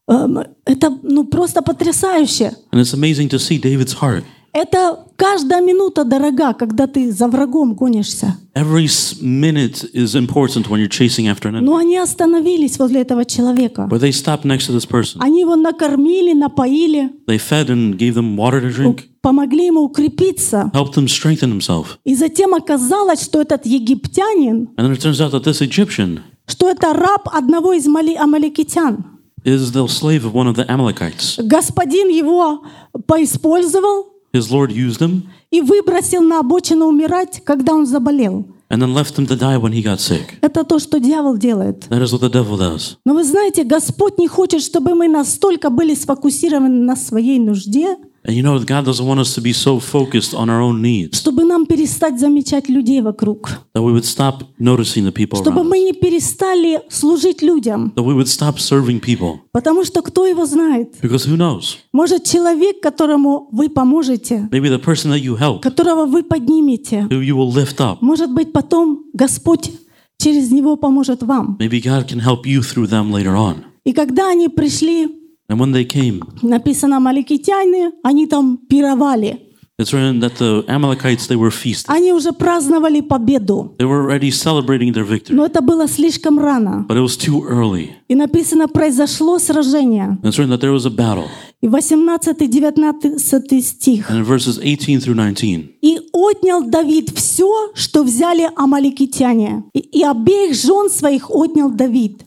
эм, 0.09 0.45
это 0.65 0.99
ну, 1.03 1.25
просто 1.25 1.63
потрясающе. 1.63 2.53
And 2.73 2.81
it's 2.81 2.93
amazing 2.93 3.29
to 3.29 3.39
see 3.39 3.59
David's 3.59 3.93
heart. 3.93 4.25
Это 4.58 5.00
каждая 5.18 5.60
минута 5.62 6.06
дорога, 6.06 6.54
когда 6.54 6.88
ты 6.88 7.12
за 7.12 7.28
врагом 7.28 7.74
гонишься. 7.74 8.38
Every 8.56 8.88
minute 9.22 9.84
is 9.94 10.16
important 10.16 10.70
when 10.70 10.80
you're 10.80 10.88
chasing 10.88 11.28
after 11.28 11.50
an 11.50 11.56
enemy. 11.58 11.66
Но 11.66 11.76
они 11.76 11.98
остановились 11.98 12.80
возле 12.80 13.02
этого 13.02 13.26
человека. 13.26 13.86
But 13.92 14.00
they 14.00 14.14
stopped 14.14 14.46
next 14.46 14.68
to 14.68 14.74
this 14.74 14.86
person. 14.90 15.18
Они 15.20 15.42
его 15.42 15.58
накормили, 15.58 16.32
напоили, 16.32 17.12
They 17.28 17.38
fed 17.38 17.70
and 17.70 17.98
gave 17.98 18.14
them 18.14 18.38
water 18.38 18.62
to 18.62 18.72
drink, 18.74 19.04
помогли 19.22 19.66
ему 19.66 19.82
укрепиться. 19.82 20.72
helped 20.74 20.94
them 20.94 21.10
strengthen 21.10 21.52
himself. 21.52 21.98
И 22.06 22.16
затем 22.16 22.54
оказалось, 22.54 23.22
что 23.24 23.42
этот 23.42 23.66
египтянин, 23.66 24.70
And 24.78 24.88
then 24.88 24.94
it 24.94 25.02
turns 25.02 25.20
out 25.20 25.32
that 25.34 25.44
this 25.44 25.62
Egyptian 25.62 26.22
что 26.48 26.70
это 26.70 26.94
раб 26.94 27.28
одного 27.34 27.74
из 27.74 27.88
мали- 27.88 28.16
амаликитян. 28.16 29.04
is 29.44 29.74
the 29.74 29.86
slave 29.90 30.24
of 30.24 30.32
one 30.34 30.48
of 30.48 30.56
the 30.56 30.66
Amalekites. 30.70 31.40
Господин 31.44 32.08
его 32.08 32.64
поиспользовал 33.06 34.15
His 34.36 34.52
Lord 34.52 34.72
used 34.72 35.00
him 35.00 35.24
и 35.50 35.62
выбросил 35.62 36.22
на 36.22 36.40
обочину 36.40 36.88
умирать, 36.88 37.42
когда 37.46 37.74
он 37.74 37.86
заболел. 37.86 38.46
and 38.70 38.82
then 38.82 38.94
left 38.94 39.16
him 39.18 39.28
to 39.28 39.36
die 39.38 39.58
when 39.58 39.72
he 39.72 39.82
got 39.84 40.00
sick. 40.00 40.38
Это 40.42 40.64
то, 40.64 40.80
что 40.80 41.00
дьявол 41.00 41.38
делает. 41.38 41.88
That 41.90 42.02
is 42.04 42.12
what 42.12 42.22
the 42.22 42.30
devil 42.32 42.58
does. 42.58 42.98
Но 43.06 43.14
вы 43.14 43.24
знаете, 43.24 43.64
Господь 43.64 44.18
не 44.18 44.28
хочет, 44.28 44.62
чтобы 44.62 44.96
мы 44.96 45.08
настолько 45.08 45.70
были 45.70 45.94
сфокусированы 45.94 46.84
на 46.84 46.96
своей 46.96 47.40
нужде, 47.40 47.96
And 48.28 48.36
you 48.36 48.42
know, 48.42 48.58
God 48.60 48.86
doesn't 48.86 49.06
want 49.06 49.20
us 49.20 49.36
to 49.36 49.42
be 49.42 49.54
so 49.54 49.80
focused 49.80 50.34
on 50.34 50.50
our 50.50 50.60
own 50.60 50.82
needs 50.82 51.20
чтобы 51.20 51.44
нам 51.44 51.66
перестать 51.68 52.20
замечать 52.20 52.70
людей 52.70 53.02
вокруг, 53.02 53.50
that 53.74 53.84
we 53.84 53.92
would 53.94 54.04
stop 54.06 54.44
noticing 54.60 55.06
the 55.06 55.12
people 55.12 55.40
чтобы 55.42 55.62
around 55.62 55.70
мы 55.70 55.80
не 55.80 55.94
перестали 55.94 56.82
служить 56.90 57.42
людям, 57.44 57.94
that 57.96 58.04
we 58.04 58.16
would 58.16 58.28
stop 58.28 58.58
serving 58.58 59.00
people. 59.00 59.40
потому 59.52 59.86
что 59.86 60.02
кто 60.02 60.26
его 60.26 60.46
знает? 60.46 60.96
Because 61.02 61.28
who 61.28 61.38
knows? 61.38 61.76
Может, 61.94 62.24
человек, 62.24 62.82
которому 62.82 63.48
вы 63.52 63.70
поможете, 63.70 64.50
Maybe 64.52 64.70
the 64.70 64.82
person 64.84 65.12
that 65.12 65.22
you 65.22 65.38
help, 65.38 65.62
которого 65.62 66.06
вы 66.06 66.24
поднимете, 66.24 67.08
who 67.10 67.22
you 67.22 67.36
will 67.36 67.54
lift 67.54 67.78
up, 67.80 67.98
может 68.02 68.32
быть, 68.34 68.52
потом 68.52 69.06
Господь 69.14 69.72
через 70.18 70.50
него 70.50 70.78
поможет 70.78 71.22
вам. 71.22 71.58
maybe 71.60 71.80
God 71.80 72.08
can 72.08 72.20
help 72.20 72.46
you 72.46 72.62
through 72.62 72.88
them 72.88 73.12
later 73.12 73.36
on. 73.36 73.66
И 73.84 73.94
когда 73.94 74.30
они 74.30 74.50
пришли, 74.50 75.10
And 75.48 75.60
when 75.60 75.72
they 75.72 75.86
came, 75.86 76.22
написано 76.42 77.00
маликитяне, 77.00 77.92
они 78.04 78.26
там 78.28 78.58
пировали. 78.70 79.42
it's 79.78 79.92
written 79.92 80.22
that 80.22 80.38
the 80.38 80.64
Amalekites, 80.70 81.28
they 81.28 81.36
were 81.36 81.52
feasting. 81.52 81.94
Они 81.94 82.14
уже 82.14 82.32
праздновали 82.32 83.02
победу. 83.02 83.76
They 83.78 83.86
were 83.86 84.02
already 84.06 84.32
celebrating 84.32 84.94
their 84.94 85.04
victory, 85.04 85.36
Но 85.36 85.46
это 85.46 85.62
было 85.62 85.88
слишком 85.88 86.40
рано. 86.40 86.86
but 86.88 86.96
it 86.98 87.02
was 87.02 87.18
too 87.18 87.44
early. 87.48 87.90
И 88.08 88.16
написано, 88.16 88.68
произошло 88.70 89.38
сражение. 89.38 90.18
And 90.24 90.26
it's 90.32 90.38
written 90.40 90.52
that 90.52 90.62
there 90.62 90.72
was 90.72 90.86
a 90.86 90.90
battle. 90.90 91.28
И 91.62 91.68
18-19 91.68 93.62
стих. 93.62 94.10
And 94.10 94.20
in 94.20 94.24
verses 94.24 94.60
18 94.60 95.00
through 95.02 95.16
19, 95.16 95.76
«И 95.82 96.00
отнял 96.14 96.64
Давид 96.64 97.12
все, 97.16 97.72
что 97.74 98.04
взяли 98.04 98.50
амаликитяне, 98.56 99.66
и, 99.74 99.80
и 99.80 100.04
обеих 100.04 100.56
жен 100.56 100.90
своих 100.90 101.30
отнял 101.30 101.70
Давид, 101.70 102.24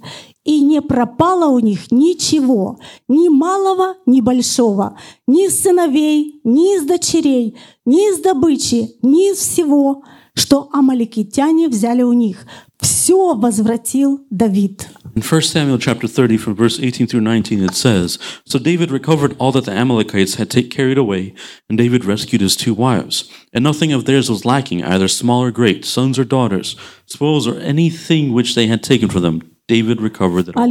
и 0.49 0.63
не 0.63 0.81
пропало 0.81 1.51
у 1.51 1.59
них 1.59 1.93
ничего, 1.93 2.79
ни 3.07 3.29
малого, 3.29 3.97
ни 4.07 4.23
большого, 4.23 4.99
ни 5.27 5.45
из 5.45 5.61
сыновей, 5.61 6.41
ни 6.43 6.75
из 6.75 6.87
дочерей, 6.87 7.55
ни 7.85 8.11
из 8.11 8.21
добычи, 8.21 8.93
ни 9.03 9.31
из 9.31 9.37
всего, 9.37 10.05
что 10.33 10.71
амаликитяне 10.73 11.69
взяли 11.69 12.01
у 12.01 12.15
них. 12.15 12.47
Все 12.81 13.35
возвратил 13.35 14.25
Давид». 14.31 14.89
In 15.15 15.23
1 15.23 15.43
Samuel 15.43 15.79
chapter 15.79 16.09
30, 16.09 16.39
from 16.39 16.55
verse 16.55 16.81
18 16.81 17.07
through 17.09 17.21
19, 17.21 17.63
it 17.63 17.75
says, 17.75 18.19
So 18.47 18.59
David 18.59 18.91
recovered 18.91 19.37
all 19.39 19.53
that 19.53 19.67
the 19.67 19.73
Amalekites 19.73 20.37
had 20.37 20.49
take, 20.49 20.71
carried 20.71 20.97
away, 20.97 21.35
and 21.69 21.77
David 21.77 22.07
rescued 22.07 22.41
his 22.41 22.57
two 22.57 22.73
wives. 22.73 23.29
And 23.53 23.63
nothing 23.63 23.93
of 23.93 24.07
theirs 24.07 24.31
was 24.31 24.47
lacking, 24.47 24.83
either 24.83 25.09
small 25.09 25.43
or 25.43 25.51
great, 25.51 25.85
sons 25.85 26.19
or 26.19 26.25
daughters, 26.25 26.77
spoils 27.05 27.47
or 27.47 27.59
anything 27.59 28.33
which 28.33 28.55
they 28.55 28.69
had 28.69 28.83
taken 28.83 29.11
from 29.11 29.23
them. 29.23 29.58
David 29.69 30.01
recovered 30.01 30.49
it 30.49 30.57
all. 30.57 30.63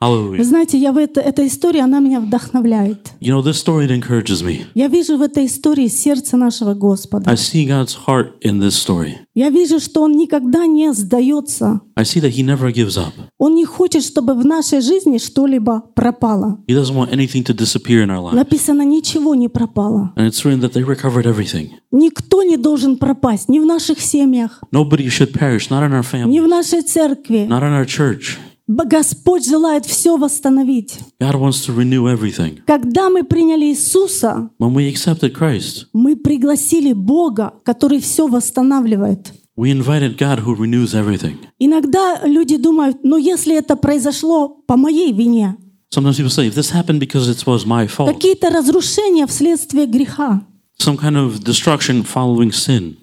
Аллилуйя. 0.00 0.30
Вы 0.30 0.36
Hallelujah. 0.38 0.44
знаете, 0.44 0.78
я 0.78 0.92
в 0.92 0.98
это, 0.98 1.20
эта 1.20 1.46
история, 1.46 1.82
она 1.82 2.00
меня 2.00 2.20
вдохновляет. 2.20 3.12
You 3.20 3.30
know, 3.30 3.42
this 3.42 3.54
story 3.64 3.86
it 3.86 3.90
encourages 3.90 4.42
me. 4.42 4.66
Я 4.74 4.88
вижу 4.88 5.16
в 5.16 5.22
этой 5.22 5.46
истории 5.46 5.86
сердце 5.86 6.36
нашего 6.36 6.74
Господа. 6.74 7.30
I 7.30 7.36
see 7.36 7.64
God's 7.66 7.96
heart 8.06 8.32
in 8.42 8.58
this 8.58 8.70
story. 8.72 9.14
Я 9.34 9.50
вижу, 9.50 9.78
что 9.80 10.02
Он 10.02 10.12
никогда 10.12 10.66
не 10.66 10.92
сдается. 10.92 11.80
I 11.96 12.04
see 12.04 12.20
that 12.20 12.32
He 12.34 12.44
never 12.44 12.72
gives 12.72 12.98
up. 12.98 13.12
Он 13.38 13.54
не 13.54 13.64
хочет, 13.64 14.02
чтобы 14.04 14.34
в 14.34 14.44
нашей 14.44 14.80
жизни 14.80 15.18
что-либо 15.18 15.84
пропало. 15.94 16.58
He 16.68 16.74
doesn't 16.74 16.94
want 16.96 17.10
anything 17.12 17.44
to 17.44 17.54
disappear 17.54 18.04
in 18.04 18.10
our 18.10 18.20
life. 18.20 18.34
Написано, 18.34 18.82
ничего 18.82 19.34
не 19.36 19.48
пропало. 19.48 20.12
And 20.16 20.26
it's 20.26 20.44
written 20.44 20.60
that 20.60 20.72
they 20.72 20.84
recovered 20.84 21.24
everything. 21.24 21.70
Никто 21.92 22.42
не 22.42 22.56
должен 22.56 22.96
пропасть, 22.96 23.48
ни 23.48 23.60
в 23.60 23.64
наших 23.64 24.00
семьях, 24.00 24.60
Nobody 24.72 25.06
should 25.06 25.32
perish, 25.32 25.70
not 25.70 25.82
in 25.88 25.92
our 25.92 26.26
ни 26.26 26.38
family, 26.40 26.44
в 26.44 26.48
нашей 26.48 26.82
церкви. 26.82 27.46
not 27.48 27.62
in 27.62 27.72
our 27.72 27.86
church. 27.86 28.36
Господь 28.66 29.46
желает 29.46 29.84
все 29.84 30.16
восстановить. 30.16 30.98
God 31.20 31.34
wants 31.34 31.66
to 31.66 31.74
renew 31.76 32.06
everything. 32.06 32.60
Когда 32.66 33.10
мы 33.10 33.22
приняли 33.24 33.66
Иисуса, 33.66 34.50
When 34.58 34.72
we 34.74 34.88
accepted 34.92 35.32
Christ, 35.34 35.86
мы 35.92 36.16
пригласили 36.16 36.92
Бога, 36.92 37.54
который 37.64 38.00
все 38.00 38.26
восстанавливает. 38.26 39.32
we 39.56 39.70
invited 39.70 40.16
God 40.16 40.40
who 40.40 40.54
renews 40.56 40.94
everything. 40.94 41.36
Иногда 41.58 42.20
люди 42.24 42.56
думают, 42.56 42.98
ну 43.04 43.16
если 43.18 43.54
это 43.56 43.76
произошло 43.76 44.48
по 44.66 44.76
моей 44.76 45.12
вине, 45.12 45.56
Sometimes 45.94 46.16
people 46.18 46.30
say, 46.30 46.48
if 46.48 46.54
this 46.56 46.70
happened 46.72 46.98
because 46.98 47.28
it 47.28 47.46
was 47.46 47.64
my 47.66 47.86
fault, 47.86 48.12
какие-то 48.12 48.50
разрушения 48.50 49.26
вследствие 49.26 49.86
греха. 49.86 50.42
some 50.78 50.96
kind 50.96 51.16
of 51.16 51.44
destruction 51.44 52.02
following 52.02 52.50
sin. 52.50 52.96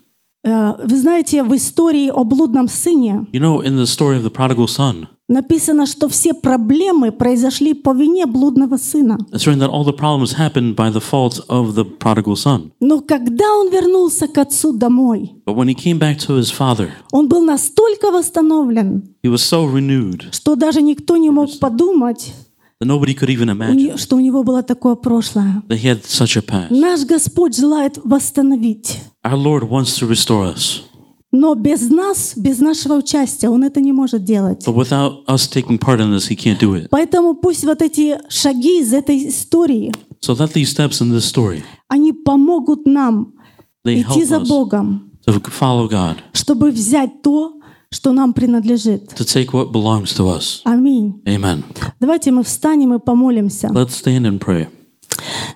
Э, 0.44 0.74
Вы 0.84 0.98
знаете, 1.00 1.44
в 1.44 1.56
истории 1.56 2.10
о 2.10 2.24
блудном 2.24 2.68
сыне 2.68 3.28
You 3.32 3.40
know, 3.40 3.62
in 3.64 3.78
the 3.78 3.86
story 3.86 4.18
of 4.18 4.24
the 4.24 4.32
prodigal 4.32 4.68
son, 4.68 5.08
написано, 5.32 5.86
что 5.86 6.08
все 6.10 6.34
проблемы 6.34 7.12
произошли 7.12 7.74
по 7.74 7.94
вине 7.94 8.26
блудного 8.26 8.78
сына. 8.78 9.18
it's 9.32 9.48
written 9.48 9.60
that 9.60 9.70
all 9.70 9.84
the 9.84 9.96
problems 9.96 10.34
happened 10.38 10.76
by 10.76 10.92
the 10.92 11.00
fault 11.02 11.40
of 11.48 11.74
the 11.76 11.86
prodigal 11.86 12.36
son. 12.36 12.72
Но 12.80 13.02
когда 13.02 13.46
он 13.56 13.70
вернулся 13.72 14.28
к 14.28 14.38
отцу 14.38 14.74
домой, 14.74 15.32
But 15.46 15.56
when 15.56 15.68
he 15.68 15.74
came 15.76 15.98
back 16.00 16.18
to 16.28 16.38
his 16.38 16.52
father, 16.52 16.90
он 17.12 17.28
был 17.28 17.44
настолько 17.44 18.12
восстановлен, 18.12 19.04
he 19.24 19.30
was 19.32 19.38
so 19.42 19.66
renewed 19.66 20.26
что 20.32 20.56
даже 20.56 20.82
никто 20.82 21.18
не 21.18 21.30
мог 21.30 21.50
подумать, 21.60 22.34
that 22.82 22.88
nobody 22.88 23.14
could 23.14 23.30
even 23.30 23.50
imagine 23.50 23.98
что 23.98 24.16
у 24.18 24.20
него 24.20 24.44
было 24.44 24.62
такое 24.64 24.96
прошлое. 24.96 25.64
that 25.70 25.78
he 25.80 25.88
had 25.88 26.04
such 26.04 26.36
a 26.38 26.42
past. 26.42 26.70
Наш 26.72 27.06
Господь 27.06 27.56
желает 27.56 27.98
восстановить. 28.04 29.00
Our 29.24 29.38
Lord 29.38 29.70
wants 29.70 29.98
to 30.00 30.08
restore 30.08 30.46
us, 30.54 30.82
Но 31.34 31.56
без 31.56 31.90
нас, 31.90 32.34
без 32.36 32.60
нашего 32.60 32.96
участия 32.96 33.50
Он 33.50 33.64
это 33.64 33.80
не 33.80 33.94
может 33.94 34.24
делать. 34.26 34.66
but 34.68 34.76
without 34.76 35.24
us 35.28 35.48
taking 35.48 35.78
part 35.80 36.00
in 36.02 36.12
this, 36.14 36.28
he 36.28 36.36
can't 36.36 36.60
do 36.60 36.74
it. 36.76 36.88
Поэтому 36.90 37.36
пусть 37.36 37.64
вот 37.64 37.82
эти 37.82 38.18
шаги 38.30 38.82
из 38.82 38.94
этой 38.94 39.30
истории, 39.30 39.94
So 40.22 40.34
let 40.36 40.52
these 40.54 40.70
steps 40.70 41.02
in 41.02 41.10
this 41.12 41.24
story, 41.26 41.64
они 41.88 42.12
помогут 42.14 42.86
нам 42.86 43.34
they 43.86 44.02
идти 44.02 44.22
help 44.22 44.26
за 44.26 44.36
us 44.40 44.48
Богом, 44.50 45.12
to 45.26 45.42
follow 45.52 45.88
God, 45.90 46.18
чтобы 46.34 46.70
взять 46.72 47.22
то, 47.22 47.54
что 47.90 48.12
нам 48.12 48.34
принадлежит. 48.34 49.14
to 49.16 49.24
take 49.24 49.52
what 49.54 49.72
belongs 49.72 50.14
to 50.18 50.28
us. 50.28 50.62
Аминь. 50.66 51.22
Amen. 51.26 51.64
Давайте 52.02 52.32
мы 52.32 52.44
встанем 52.44 52.94
и 52.94 53.00
помолимся. 53.00 53.68
Let's 53.68 53.92
stand 54.02 54.26
and 54.26 54.40
pray. 54.40 54.68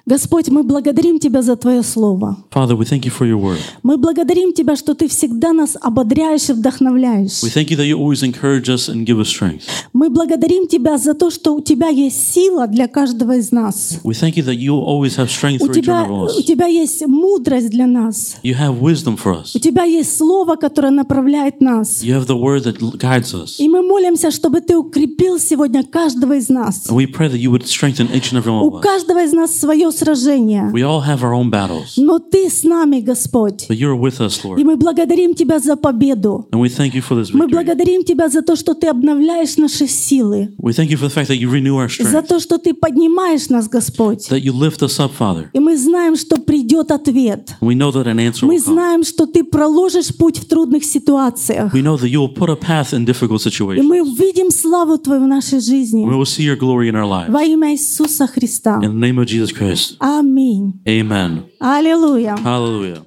Господь, 0.06 0.50
мы 0.50 0.64
благодарим 0.64 1.20
Тебя 1.20 1.42
за 1.42 1.56
Твое 1.56 1.82
Слово. 1.82 2.38
Father, 2.54 2.76
we 2.78 2.86
thank 2.86 3.06
you 3.06 3.12
for 3.12 3.26
your 3.28 3.40
word. 3.42 3.58
Мы 3.82 3.98
благодарим 3.98 4.54
Тебя, 4.54 4.76
что 4.76 4.94
Ты 4.94 5.08
всегда 5.08 5.52
нас 5.52 5.76
ободряешь 5.82 6.50
и 6.50 6.54
вдохновляешь. 6.54 7.42
We 7.44 7.50
thank 7.50 7.70
you 7.72 7.78
that 7.78 7.86
you 7.88 7.98
always 7.98 8.22
encourage 8.24 8.70
us 8.70 8.88
and 8.88 9.06
give 9.06 9.20
us 9.20 9.28
strength. 9.30 9.64
Мы 9.94 10.10
благодарим 10.12 10.68
Тебя 10.68 10.98
за 10.98 11.16
то, 11.16 11.32
что 11.32 11.56
у 11.56 11.62
Тебя 11.62 11.88
есть 11.90 12.34
сила 12.34 12.68
для 12.68 12.88
каждого 12.88 13.36
из 13.38 13.52
нас. 13.52 14.00
We 14.04 14.12
thank 14.14 14.36
you 14.36 14.46
that 14.46 14.58
you 14.58 14.76
always 14.80 15.18
have 15.18 15.30
strength 15.30 15.62
У 15.64 15.68
for 15.68 15.72
each 15.72 15.82
Тебя, 15.84 16.04
one 16.04 16.10
of 16.10 16.36
у 16.36 16.40
us. 16.40 16.44
тебя 16.44 16.68
есть 16.68 17.06
мудрость 17.08 17.70
для 17.72 17.88
нас. 17.88 18.36
You 18.44 18.56
have 18.60 18.80
wisdom 18.80 19.18
for 19.18 19.42
us. 19.42 19.52
У 19.56 19.60
Тебя 19.60 19.84
есть 19.86 20.16
Слово, 20.16 20.56
которое 20.56 20.92
направляет 20.92 21.62
нас. 21.62 22.04
You 22.04 22.14
have 22.20 22.28
the 22.28 22.38
word 22.40 22.64
that 22.66 22.78
guides 23.00 23.34
us. 23.34 23.56
И 23.58 23.68
мы 23.68 23.82
молимся, 23.82 24.30
чтобы 24.30 24.62
Ты 24.62 24.78
укрепил 24.78 25.40
сегодня 25.40 25.84
каждого 25.84 26.34
из 26.34 26.50
нас. 26.50 26.86
And 26.88 26.96
we 26.96 27.08
pray 27.08 27.28
that 27.30 27.40
you 27.40 27.50
would 27.50 27.66
strengthen 27.66 28.08
each 28.14 28.32
and 28.32 28.38
every 28.40 28.52
one 28.52 28.62
У 28.64 28.70
of 28.70 28.76
us. 28.76 28.82
каждого 28.82 29.24
из 29.24 29.34
нас 29.34 29.45
свое 29.48 29.92
сражение. 29.92 30.70
We 30.74 30.82
all 30.84 31.02
have 31.06 31.22
our 31.22 31.34
own 31.34 31.50
battles, 31.50 31.94
Но 31.98 32.20
Ты 32.20 32.50
с 32.50 32.64
нами, 32.64 33.00
Господь. 33.02 33.66
but 33.70 33.78
you're 33.78 33.96
with 34.00 34.20
us, 34.20 34.40
И 34.44 34.48
Lord. 34.48 34.64
мы 34.64 34.76
благодарим 34.76 35.34
Тебя 35.34 35.60
за 35.60 35.76
победу. 35.76 36.48
And 36.52 36.60
we 36.62 36.70
thank 36.70 36.94
you 36.94 37.02
for 37.02 37.16
this 37.20 37.32
Мы 37.34 37.46
victory. 37.46 37.52
благодарим 37.52 38.04
Тебя 38.04 38.30
за 38.30 38.42
то, 38.42 38.56
что 38.56 38.74
Ты 38.74 38.88
обновляешь 38.88 39.58
наши 39.58 39.88
силы. 39.88 40.54
We 40.58 40.72
thank 40.74 40.90
you 40.90 40.98
for 40.98 41.08
the 41.08 41.14
fact 41.14 41.28
that 41.30 41.38
you 41.40 41.50
renew 41.50 41.78
our 41.78 41.90
За 41.90 42.22
то, 42.22 42.40
что 42.40 42.58
Ты 42.58 42.74
поднимаешь 42.74 43.50
нас, 43.50 43.68
Господь. 43.68 44.30
that 44.30 44.42
you 44.44 44.52
lift 44.54 44.82
us 44.82 45.00
up, 45.00 45.12
Father. 45.18 45.48
И 45.54 45.60
мы 45.60 45.78
знаем, 45.78 46.16
что 46.16 46.38
придет 46.38 46.92
ответ. 46.92 47.56
We 47.62 47.76
know 47.76 47.92
that 47.92 48.06
an 48.08 48.18
answer 48.20 48.46
Мы 48.46 48.56
will 48.56 48.60
come. 48.66 48.74
знаем, 48.74 49.04
что 49.04 49.26
Ты 49.26 49.44
проложишь 49.44 50.16
путь 50.16 50.38
в 50.40 50.46
трудных 50.46 50.84
ситуациях. 50.84 51.74
We 51.74 51.82
know 51.82 51.98
that 51.98 52.10
you 52.10 52.20
will 52.22 52.34
put 52.34 52.50
a 52.50 52.56
path 52.56 52.94
in 52.94 53.06
difficult 53.06 53.42
И 53.46 53.50
situations. 53.50 53.84
мы 53.84 54.02
увидим 54.02 54.52
славу 54.52 54.98
Твою 54.98 55.24
в 55.24 55.28
нашей 55.28 55.60
жизни. 55.60 56.06
We 56.06 56.14
will 56.18 56.26
see 56.26 56.44
your 56.44 56.58
glory 56.58 56.90
in 56.90 56.96
our 56.96 57.06
lives. 57.08 57.32
Во 57.32 57.44
имя 57.44 57.74
Иисуса 57.74 58.28
Христа. 58.28 58.80
In 58.84 58.94
the 58.94 59.00
name 59.00 59.18
of 59.20 59.26
Jesus 59.26 59.35
Christ. 59.54 59.98
Аминь. 60.00 60.82
Amen. 60.88 61.46
Аллилуйя. 61.60 62.36
Hallelujah. 62.38 63.06